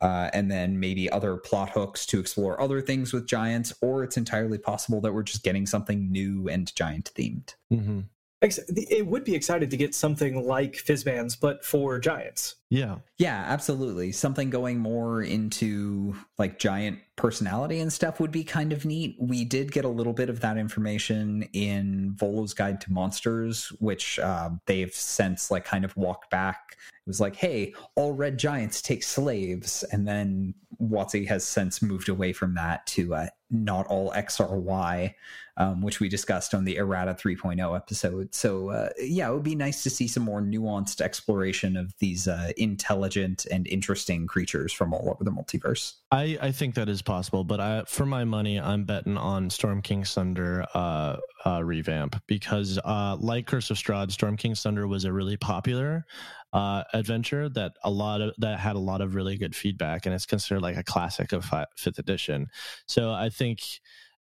uh, 0.00 0.30
and 0.32 0.50
then 0.50 0.78
maybe 0.80 1.10
other 1.10 1.36
plot 1.36 1.70
hooks 1.70 2.06
to 2.06 2.20
explore 2.20 2.60
other 2.60 2.80
things 2.80 3.12
with 3.12 3.26
giants 3.26 3.72
or 3.82 4.02
it's 4.02 4.16
entirely 4.16 4.58
possible 4.58 5.00
that 5.00 5.12
we're 5.12 5.22
just 5.22 5.42
getting 5.42 5.66
something 5.66 6.10
new 6.10 6.48
and 6.48 6.74
giant 6.74 7.10
themed 7.14 7.54
mm-hmm. 7.72 8.00
It 8.42 9.06
would 9.06 9.24
be 9.24 9.34
excited 9.34 9.70
to 9.70 9.76
get 9.76 9.94
something 9.94 10.46
like 10.46 10.72
Fizban's 10.72 11.36
but 11.36 11.64
for 11.64 11.98
giants. 11.98 12.56
Yeah. 12.70 12.96
Yeah 13.18 13.44
absolutely. 13.46 14.12
Something 14.12 14.48
going 14.48 14.78
more 14.78 15.22
into 15.22 16.14
like 16.38 16.58
giant 16.58 17.00
personality 17.16 17.80
and 17.80 17.92
stuff 17.92 18.18
would 18.18 18.30
be 18.30 18.42
kind 18.42 18.72
of 18.72 18.86
neat. 18.86 19.16
We 19.20 19.44
did 19.44 19.72
get 19.72 19.84
a 19.84 19.88
little 19.88 20.14
bit 20.14 20.30
of 20.30 20.40
that 20.40 20.56
information 20.56 21.42
in 21.52 22.14
volo's 22.16 22.54
guide 22.54 22.80
to 22.82 22.92
monsters 22.92 23.68
which 23.78 24.18
uh, 24.18 24.50
they've 24.66 24.94
since 24.94 25.50
like 25.50 25.66
kind 25.66 25.84
of 25.84 25.94
walked 25.96 26.30
back. 26.30 26.76
It 27.06 27.08
was 27.10 27.20
like, 27.20 27.36
hey, 27.36 27.74
all 27.94 28.12
red 28.12 28.38
giants 28.38 28.80
take 28.80 29.02
slaves. 29.02 29.84
And 29.90 30.06
then 30.06 30.54
WotC 30.80 31.26
has 31.28 31.44
since 31.44 31.82
moved 31.82 32.08
away 32.08 32.32
from 32.32 32.54
that 32.54 32.86
to 32.88 33.14
uh, 33.14 33.26
not 33.50 33.86
all 33.86 34.12
X 34.14 34.40
or 34.40 34.58
Y, 34.58 35.14
um, 35.56 35.82
which 35.82 36.00
we 36.00 36.08
discussed 36.08 36.54
on 36.54 36.64
the 36.64 36.78
Errata 36.78 37.14
3.0 37.14 37.76
episode. 37.76 38.34
So, 38.34 38.70
uh, 38.70 38.90
yeah, 38.98 39.28
it 39.28 39.34
would 39.34 39.42
be 39.42 39.54
nice 39.54 39.82
to 39.82 39.90
see 39.90 40.08
some 40.08 40.22
more 40.22 40.40
nuanced 40.40 41.00
exploration 41.00 41.76
of 41.76 41.94
these 41.98 42.28
uh, 42.28 42.52
intelligent 42.56 43.46
and 43.50 43.66
interesting 43.66 44.26
creatures 44.26 44.72
from 44.72 44.94
all 44.94 45.10
over 45.10 45.24
the 45.24 45.30
multiverse. 45.30 45.94
I, 46.12 46.38
I 46.40 46.52
think 46.52 46.76
that 46.76 46.88
is 46.88 47.02
possible, 47.02 47.44
but 47.44 47.60
I, 47.60 47.84
for 47.86 48.06
my 48.06 48.24
money, 48.24 48.58
I'm 48.58 48.84
betting 48.84 49.18
on 49.18 49.50
Storm 49.50 49.82
King 49.82 50.04
Thunder 50.04 50.64
uh, 50.74 51.16
uh, 51.44 51.62
revamp 51.62 52.22
because, 52.26 52.78
uh, 52.84 53.16
like 53.20 53.46
Curse 53.46 53.70
of 53.70 53.76
Strahd, 53.76 54.12
Storm 54.12 54.36
King 54.36 54.54
Thunder 54.54 54.86
was 54.86 55.04
a 55.04 55.12
really 55.12 55.36
popular 55.36 56.06
uh, 56.52 56.84
adventure 56.92 57.48
that 57.50 57.72
a 57.84 57.90
lot 57.90 58.20
of 58.20 58.34
that 58.38 58.58
had 58.58 58.76
a 58.76 58.80
lot 58.80 59.00
of 59.00 59.14
really 59.14 59.36
good 59.36 59.54
feedback, 59.54 60.06
and 60.06 60.14
it's 60.14 60.26
considered 60.26 60.62
like 60.62 60.76
a 60.76 60.82
classic 60.82 61.32
of 61.32 61.50
fifth 61.76 61.98
edition. 61.98 62.48
So 62.86 63.12
I 63.12 63.28
think 63.28 63.60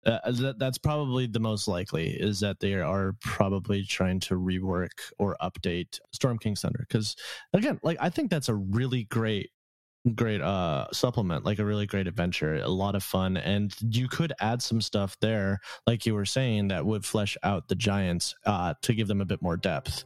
uh, 0.06 0.30
that, 0.30 0.58
that's 0.58 0.78
probably 0.78 1.26
the 1.26 1.40
most 1.40 1.68
likely 1.68 2.10
is 2.10 2.40
that 2.40 2.60
they 2.60 2.74
are 2.74 3.14
probably 3.20 3.84
trying 3.84 4.20
to 4.20 4.34
rework 4.34 5.10
or 5.18 5.36
update 5.42 5.98
Storm 6.12 6.38
King's 6.38 6.60
Thunder 6.60 6.86
because 6.88 7.16
again, 7.52 7.80
like 7.82 7.98
I 8.00 8.08
think 8.10 8.30
that's 8.30 8.48
a 8.48 8.54
really 8.54 9.04
great 9.04 9.50
great 10.14 10.40
uh 10.40 10.86
supplement 10.92 11.44
like 11.44 11.58
a 11.58 11.64
really 11.64 11.84
great 11.84 12.06
adventure 12.06 12.54
a 12.54 12.68
lot 12.68 12.94
of 12.94 13.02
fun 13.02 13.36
and 13.36 13.74
you 13.80 14.08
could 14.08 14.32
add 14.40 14.62
some 14.62 14.80
stuff 14.80 15.18
there 15.20 15.58
like 15.86 16.06
you 16.06 16.14
were 16.14 16.24
saying 16.24 16.68
that 16.68 16.86
would 16.86 17.04
flesh 17.04 17.36
out 17.42 17.68
the 17.68 17.74
giants 17.74 18.34
uh 18.46 18.72
to 18.80 18.94
give 18.94 19.08
them 19.08 19.20
a 19.20 19.24
bit 19.24 19.42
more 19.42 19.56
depth 19.56 20.04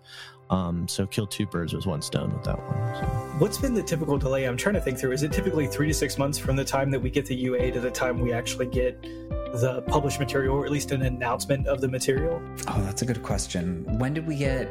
um, 0.52 0.86
so 0.86 1.06
kill 1.06 1.26
two 1.26 1.46
birds 1.46 1.72
with 1.72 1.86
one 1.86 2.02
stone 2.02 2.30
with 2.30 2.44
that 2.44 2.58
one. 2.58 2.94
So. 2.94 3.06
What's 3.38 3.56
been 3.56 3.72
the 3.72 3.82
typical 3.82 4.18
delay? 4.18 4.44
I'm 4.44 4.58
trying 4.58 4.74
to 4.74 4.82
think 4.82 4.98
through. 4.98 5.12
Is 5.12 5.22
it 5.22 5.32
typically 5.32 5.66
three 5.66 5.88
to 5.88 5.94
six 5.94 6.18
months 6.18 6.36
from 6.36 6.56
the 6.56 6.64
time 6.64 6.90
that 6.90 7.00
we 7.00 7.08
get 7.08 7.24
the 7.24 7.34
UA 7.34 7.72
to 7.72 7.80
the 7.80 7.90
time 7.90 8.20
we 8.20 8.34
actually 8.34 8.66
get 8.66 9.00
the 9.00 9.82
published 9.86 10.20
material, 10.20 10.54
or 10.54 10.66
at 10.66 10.70
least 10.70 10.92
an 10.92 11.02
announcement 11.02 11.66
of 11.66 11.80
the 11.80 11.88
material? 11.88 12.42
Oh, 12.68 12.82
that's 12.82 13.00
a 13.00 13.06
good 13.06 13.22
question. 13.22 13.98
When 13.98 14.12
did 14.12 14.26
we 14.26 14.36
get 14.36 14.68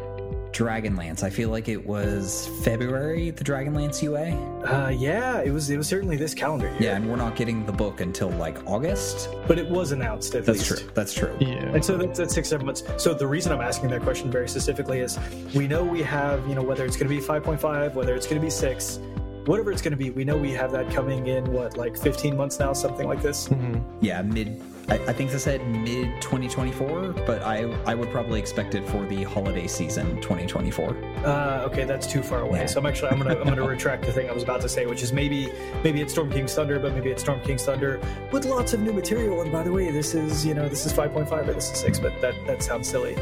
Dragonlance. 0.52 1.24
I 1.24 1.30
feel 1.30 1.50
like 1.50 1.70
it 1.70 1.86
was 1.86 2.50
February, 2.64 3.32
the 3.32 3.44
Dragonlance 3.44 4.02
UA. 4.02 4.32
Uh, 4.66 4.90
yeah, 4.90 5.42
it 5.42 5.52
was. 5.52 5.70
It 5.70 5.78
was 5.78 5.88
certainly 5.88 6.18
this 6.18 6.34
calendar 6.34 6.68
year. 6.68 6.78
Yeah, 6.80 6.96
and 6.98 7.10
we're 7.10 7.16
not 7.16 7.36
getting 7.36 7.66
the 7.66 7.72
book 7.72 8.02
until 8.02 8.30
like 8.32 8.58
August. 8.68 9.30
But 9.48 9.58
it 9.58 9.70
was 9.70 9.92
announced 9.92 10.36
at 10.36 10.46
that's 10.46 10.70
least. 10.70 10.82
true. 10.82 10.92
That's 10.94 11.14
true. 11.14 11.36
Yeah. 11.40 11.74
And 11.74 11.84
so 11.84 11.98
that's, 11.98 12.20
that's 12.20 12.34
six, 12.34 12.50
seven 12.50 12.66
months. 12.66 12.84
So 12.98 13.14
the 13.14 13.28
reason 13.28 13.52
I'm 13.52 13.62
asking 13.62 13.90
that 13.92 14.02
question 14.02 14.30
very 14.30 14.50
specifically 14.50 15.00
is, 15.00 15.18
we 15.56 15.68
know 15.68 15.84
we 15.84 16.02
have, 16.04 16.46
you 16.48 16.56
know, 16.56 16.64
whether 16.64 16.86
it's 16.86 16.98
going 16.98 17.10
to 17.10 17.16
be 17.16 17.22
5.5, 17.22 17.94
whether 17.94 18.16
it's 18.16 18.28
going 18.28 18.40
to 18.40 18.46
be 18.46 18.52
six, 18.52 19.00
whatever 19.46 19.72
it's 19.72 19.82
going 19.82 19.92
to 19.92 19.98
be, 19.98 20.10
we 20.12 20.24
know 20.24 20.38
we 20.38 20.52
have 20.52 20.72
that 20.72 20.90
coming 20.92 21.28
in 21.28 21.52
what 21.52 21.78
like 21.78 21.98
15 21.98 22.36
months 22.36 22.60
now, 22.60 22.74
something 22.74 23.08
like 23.08 23.22
this. 23.22 23.48
Mm-hmm. 23.48 24.06
Yeah, 24.06 24.22
mid 24.22 24.62
I, 24.90 24.96
I 24.96 25.14
think 25.14 25.32
they 25.32 25.38
said 25.38 25.66
mid 25.68 26.22
2024, 26.22 27.14
but 27.26 27.42
I 27.44 27.64
I 27.86 27.96
would 27.96 28.12
probably 28.12 28.40
expect 28.40 28.76
it 28.76 28.88
for 28.88 29.06
the 29.06 29.24
holiday 29.24 29.68
season 29.68 30.20
2024. 30.22 30.98
Uh, 31.26 31.64
okay, 31.66 31.84
that's 31.86 32.08
too 32.08 32.22
far 32.22 32.42
away. 32.42 32.60
Yeah. 32.60 32.66
So 32.66 32.80
I'm 32.80 32.86
actually 32.86 33.10
I'm 33.10 33.20
gonna 33.20 33.40
I'm 33.40 33.48
gonna 33.48 33.68
retract 33.68 34.06
the 34.06 34.12
thing 34.12 34.30
I 34.30 34.34
was 34.34 34.44
about 34.44 34.62
to 34.62 34.70
say, 34.70 34.86
which 34.86 35.04
is 35.04 35.14
maybe 35.14 35.52
maybe 35.84 36.02
it's 36.02 36.14
Storm 36.14 36.32
King's 36.32 36.54
Thunder, 36.54 36.80
but 36.80 36.94
maybe 36.94 37.10
it's 37.10 37.22
Storm 37.22 37.42
King's 37.42 37.64
Thunder 37.64 38.00
with 38.32 38.46
lots 38.46 38.74
of 38.74 38.82
new 38.82 38.94
material. 38.94 39.42
And 39.42 39.52
by 39.52 39.64
the 39.64 39.72
way, 39.72 39.92
this 39.92 40.14
is 40.14 40.46
you 40.46 40.54
know 40.54 40.68
this 40.68 40.86
is 40.86 40.94
5.5 40.94 41.32
or 41.32 41.54
this 41.54 41.72
is 41.72 41.80
six, 41.80 42.00
but 42.00 42.20
that 42.22 42.36
that 42.48 42.62
sounds 42.62 42.88
silly. 42.88 43.16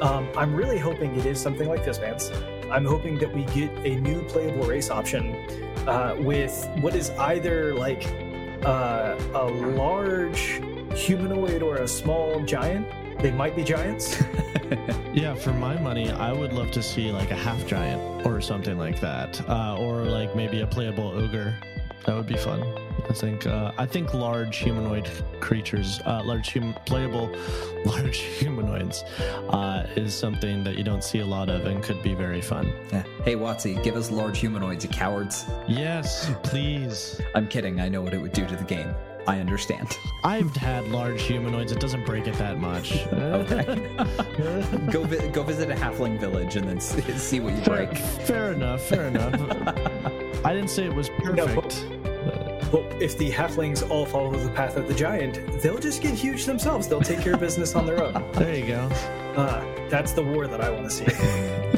Um, 0.00 0.28
I'm 0.36 0.54
really 0.54 0.78
hoping 0.78 1.14
it 1.16 1.26
is 1.26 1.40
something 1.40 1.68
like 1.68 1.84
this, 1.84 1.98
Vance. 1.98 2.32
I'm 2.72 2.84
hoping 2.84 3.18
that 3.18 3.32
we 3.32 3.44
get 3.46 3.70
a 3.84 4.00
new 4.00 4.22
playable 4.22 4.66
race 4.66 4.90
option 4.90 5.34
uh, 5.86 6.16
with 6.18 6.68
what 6.80 6.96
is 6.96 7.10
either 7.10 7.74
like 7.74 8.04
uh, 8.64 9.16
a 9.34 9.44
large 9.44 10.60
humanoid 10.96 11.62
or 11.62 11.76
a 11.76 11.88
small 11.88 12.40
giant. 12.44 12.86
They 13.20 13.30
might 13.30 13.54
be 13.54 13.62
giants. 13.64 14.22
yeah, 15.14 15.34
for 15.34 15.52
my 15.52 15.78
money, 15.78 16.10
I 16.10 16.32
would 16.32 16.52
love 16.52 16.70
to 16.72 16.82
see 16.82 17.10
like 17.12 17.30
a 17.30 17.36
half 17.36 17.66
giant 17.66 18.26
or 18.26 18.40
something 18.40 18.78
like 18.78 19.00
that, 19.00 19.40
uh, 19.48 19.76
or 19.78 20.02
like 20.04 20.34
maybe 20.34 20.62
a 20.62 20.66
playable 20.66 21.08
ogre 21.08 21.54
That 22.06 22.16
would 22.16 22.26
be 22.26 22.36
fun. 22.36 22.62
I 23.08 23.12
think 23.12 23.46
uh, 23.46 23.72
I 23.78 23.86
think 23.86 24.14
large 24.14 24.58
humanoid 24.58 25.08
creatures, 25.40 26.00
uh, 26.06 26.22
large 26.24 26.52
hum- 26.52 26.74
playable, 26.86 27.30
large 27.84 28.18
humanoids, 28.18 29.02
uh, 29.50 29.86
is 29.96 30.14
something 30.14 30.64
that 30.64 30.76
you 30.78 30.84
don't 30.84 31.04
see 31.04 31.18
a 31.20 31.26
lot 31.26 31.48
of 31.50 31.66
and 31.66 31.82
could 31.82 32.02
be 32.02 32.14
very 32.14 32.40
fun. 32.40 32.72
Yeah. 32.92 33.04
Hey 33.24 33.34
WotC, 33.36 33.82
give 33.82 33.96
us 33.96 34.10
large 34.10 34.38
humanoids, 34.38 34.84
you 34.84 34.90
cowards. 34.90 35.44
Yes, 35.68 36.30
please. 36.42 37.20
I'm 37.34 37.46
kidding. 37.48 37.80
I 37.80 37.88
know 37.88 38.02
what 38.02 38.14
it 38.14 38.20
would 38.20 38.32
do 38.32 38.46
to 38.46 38.56
the 38.56 38.64
game. 38.64 38.94
I 39.26 39.38
understand. 39.38 39.98
I've 40.24 40.54
had 40.56 40.88
large 40.88 41.22
humanoids. 41.22 41.72
It 41.72 41.80
doesn't 41.80 42.04
break 42.04 42.26
it 42.26 42.34
that 42.34 42.58
much. 42.58 43.06
okay. 43.06 43.64
go 44.90 45.04
vi- 45.04 45.28
go 45.28 45.42
visit 45.42 45.70
a 45.70 45.74
halfling 45.74 46.18
village 46.18 46.56
and 46.56 46.68
then 46.68 46.80
see 46.80 47.40
what 47.40 47.54
you 47.54 47.60
fair, 47.62 47.86
break. 47.86 47.96
Fair 47.96 48.52
enough. 48.52 48.82
Fair 48.82 49.06
enough. 49.06 49.34
I 50.44 50.52
didn't 50.52 50.70
say 50.70 50.86
it 50.86 50.94
was 50.94 51.08
perfect. 51.08 51.84
No, 51.88 51.98
well, 52.72 53.02
if 53.02 53.18
the 53.18 53.30
halflings 53.30 53.88
all 53.90 54.06
follow 54.06 54.30
the 54.30 54.48
path 54.50 54.76
of 54.76 54.88
the 54.88 54.94
giant, 54.94 55.38
they'll 55.62 55.78
just 55.78 56.00
get 56.02 56.14
huge 56.14 56.46
themselves. 56.46 56.88
They'll 56.88 57.02
take 57.02 57.20
care 57.20 57.34
of 57.34 57.40
business 57.40 57.76
on 57.76 57.86
their 57.86 58.02
own. 58.02 58.24
There 58.32 58.56
you 58.56 58.66
go. 58.66 58.80
Uh, 59.36 59.62
that's 59.88 60.12
the 60.12 60.22
war 60.22 60.46
that 60.46 60.60
I 60.60 60.70
want 60.70 60.84
to 60.84 60.90
see. 60.90 61.04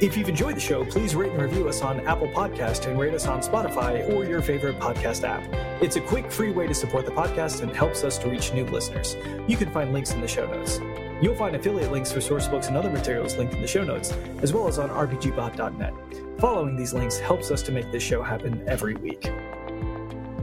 if 0.00 0.16
you've 0.16 0.28
enjoyed 0.28 0.56
the 0.56 0.60
show, 0.60 0.84
please 0.84 1.14
rate 1.14 1.32
and 1.32 1.42
review 1.42 1.68
us 1.68 1.82
on 1.82 2.06
Apple 2.06 2.28
Podcast 2.28 2.86
and 2.86 2.98
rate 2.98 3.12
us 3.12 3.26
on 3.26 3.40
Spotify 3.40 4.08
or 4.12 4.24
your 4.24 4.40
favorite 4.40 4.78
podcast 4.78 5.24
app. 5.28 5.46
It's 5.82 5.96
a 5.96 6.00
quick, 6.00 6.32
free 6.32 6.50
way 6.50 6.66
to 6.66 6.74
support 6.74 7.04
the 7.04 7.12
podcast 7.12 7.62
and 7.62 7.74
helps 7.74 8.02
us 8.02 8.16
to 8.18 8.28
reach 8.28 8.52
new 8.52 8.64
listeners. 8.64 9.16
You 9.46 9.56
can 9.56 9.70
find 9.70 9.92
links 9.92 10.12
in 10.12 10.20
the 10.20 10.28
show 10.28 10.46
notes. 10.46 10.80
You'll 11.20 11.34
find 11.34 11.54
affiliate 11.54 11.92
links 11.92 12.10
for 12.10 12.22
source 12.22 12.48
books 12.48 12.68
and 12.68 12.76
other 12.78 12.88
materials 12.88 13.36
linked 13.36 13.52
in 13.52 13.60
the 13.60 13.68
show 13.68 13.84
notes, 13.84 14.12
as 14.40 14.54
well 14.54 14.66
as 14.68 14.78
on 14.78 14.88
RPGBot.net. 14.88 15.92
Following 16.38 16.76
these 16.76 16.94
links 16.94 17.18
helps 17.18 17.50
us 17.50 17.62
to 17.64 17.72
make 17.72 17.92
this 17.92 18.02
show 18.02 18.22
happen 18.22 18.64
every 18.66 18.94
week. 18.94 19.26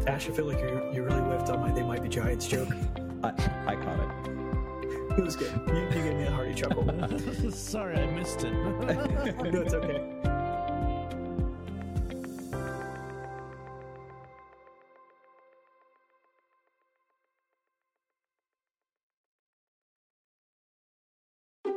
Ash, 0.06 0.30
I 0.30 0.32
feel 0.32 0.46
like 0.46 0.60
you 0.60 0.90
you 0.94 1.04
really 1.04 1.20
whiffed 1.22 1.50
on 1.50 1.60
my 1.60 1.72
"They 1.72 1.84
Might 1.84 2.04
Be 2.04 2.10
Giants" 2.10 2.48
joke. 2.48 2.70
I, 3.24 3.30
I 3.66 3.76
caught 3.76 4.00
it. 4.00 4.37
It 5.18 5.24
was 5.24 5.36
good. 5.36 5.52
You, 5.68 5.76
you 5.76 5.90
gave 5.90 6.14
me 6.16 6.24
a 6.24 6.32
hearty 6.32 6.54
chuckle. 6.54 7.52
Sorry, 7.52 7.98
I 7.98 8.06
missed 8.08 8.44
it. 8.44 8.52
no, 8.54 9.62
it's 9.62 9.74
okay. 9.74 10.18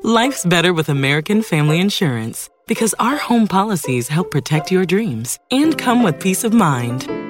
Life's 0.03 0.45
better 0.45 0.73
with 0.73 0.89
American 0.89 1.43
Family 1.43 1.79
Insurance 1.79 2.51
because 2.67 2.95
our 2.99 3.17
home 3.17 3.47
policies 3.47 4.09
help 4.09 4.31
protect 4.31 4.71
your 4.73 4.85
dreams 4.85 5.39
and 5.51 5.77
come 5.79 6.03
with 6.03 6.21
peace 6.21 6.43
of 6.43 6.53
mind. 6.53 7.30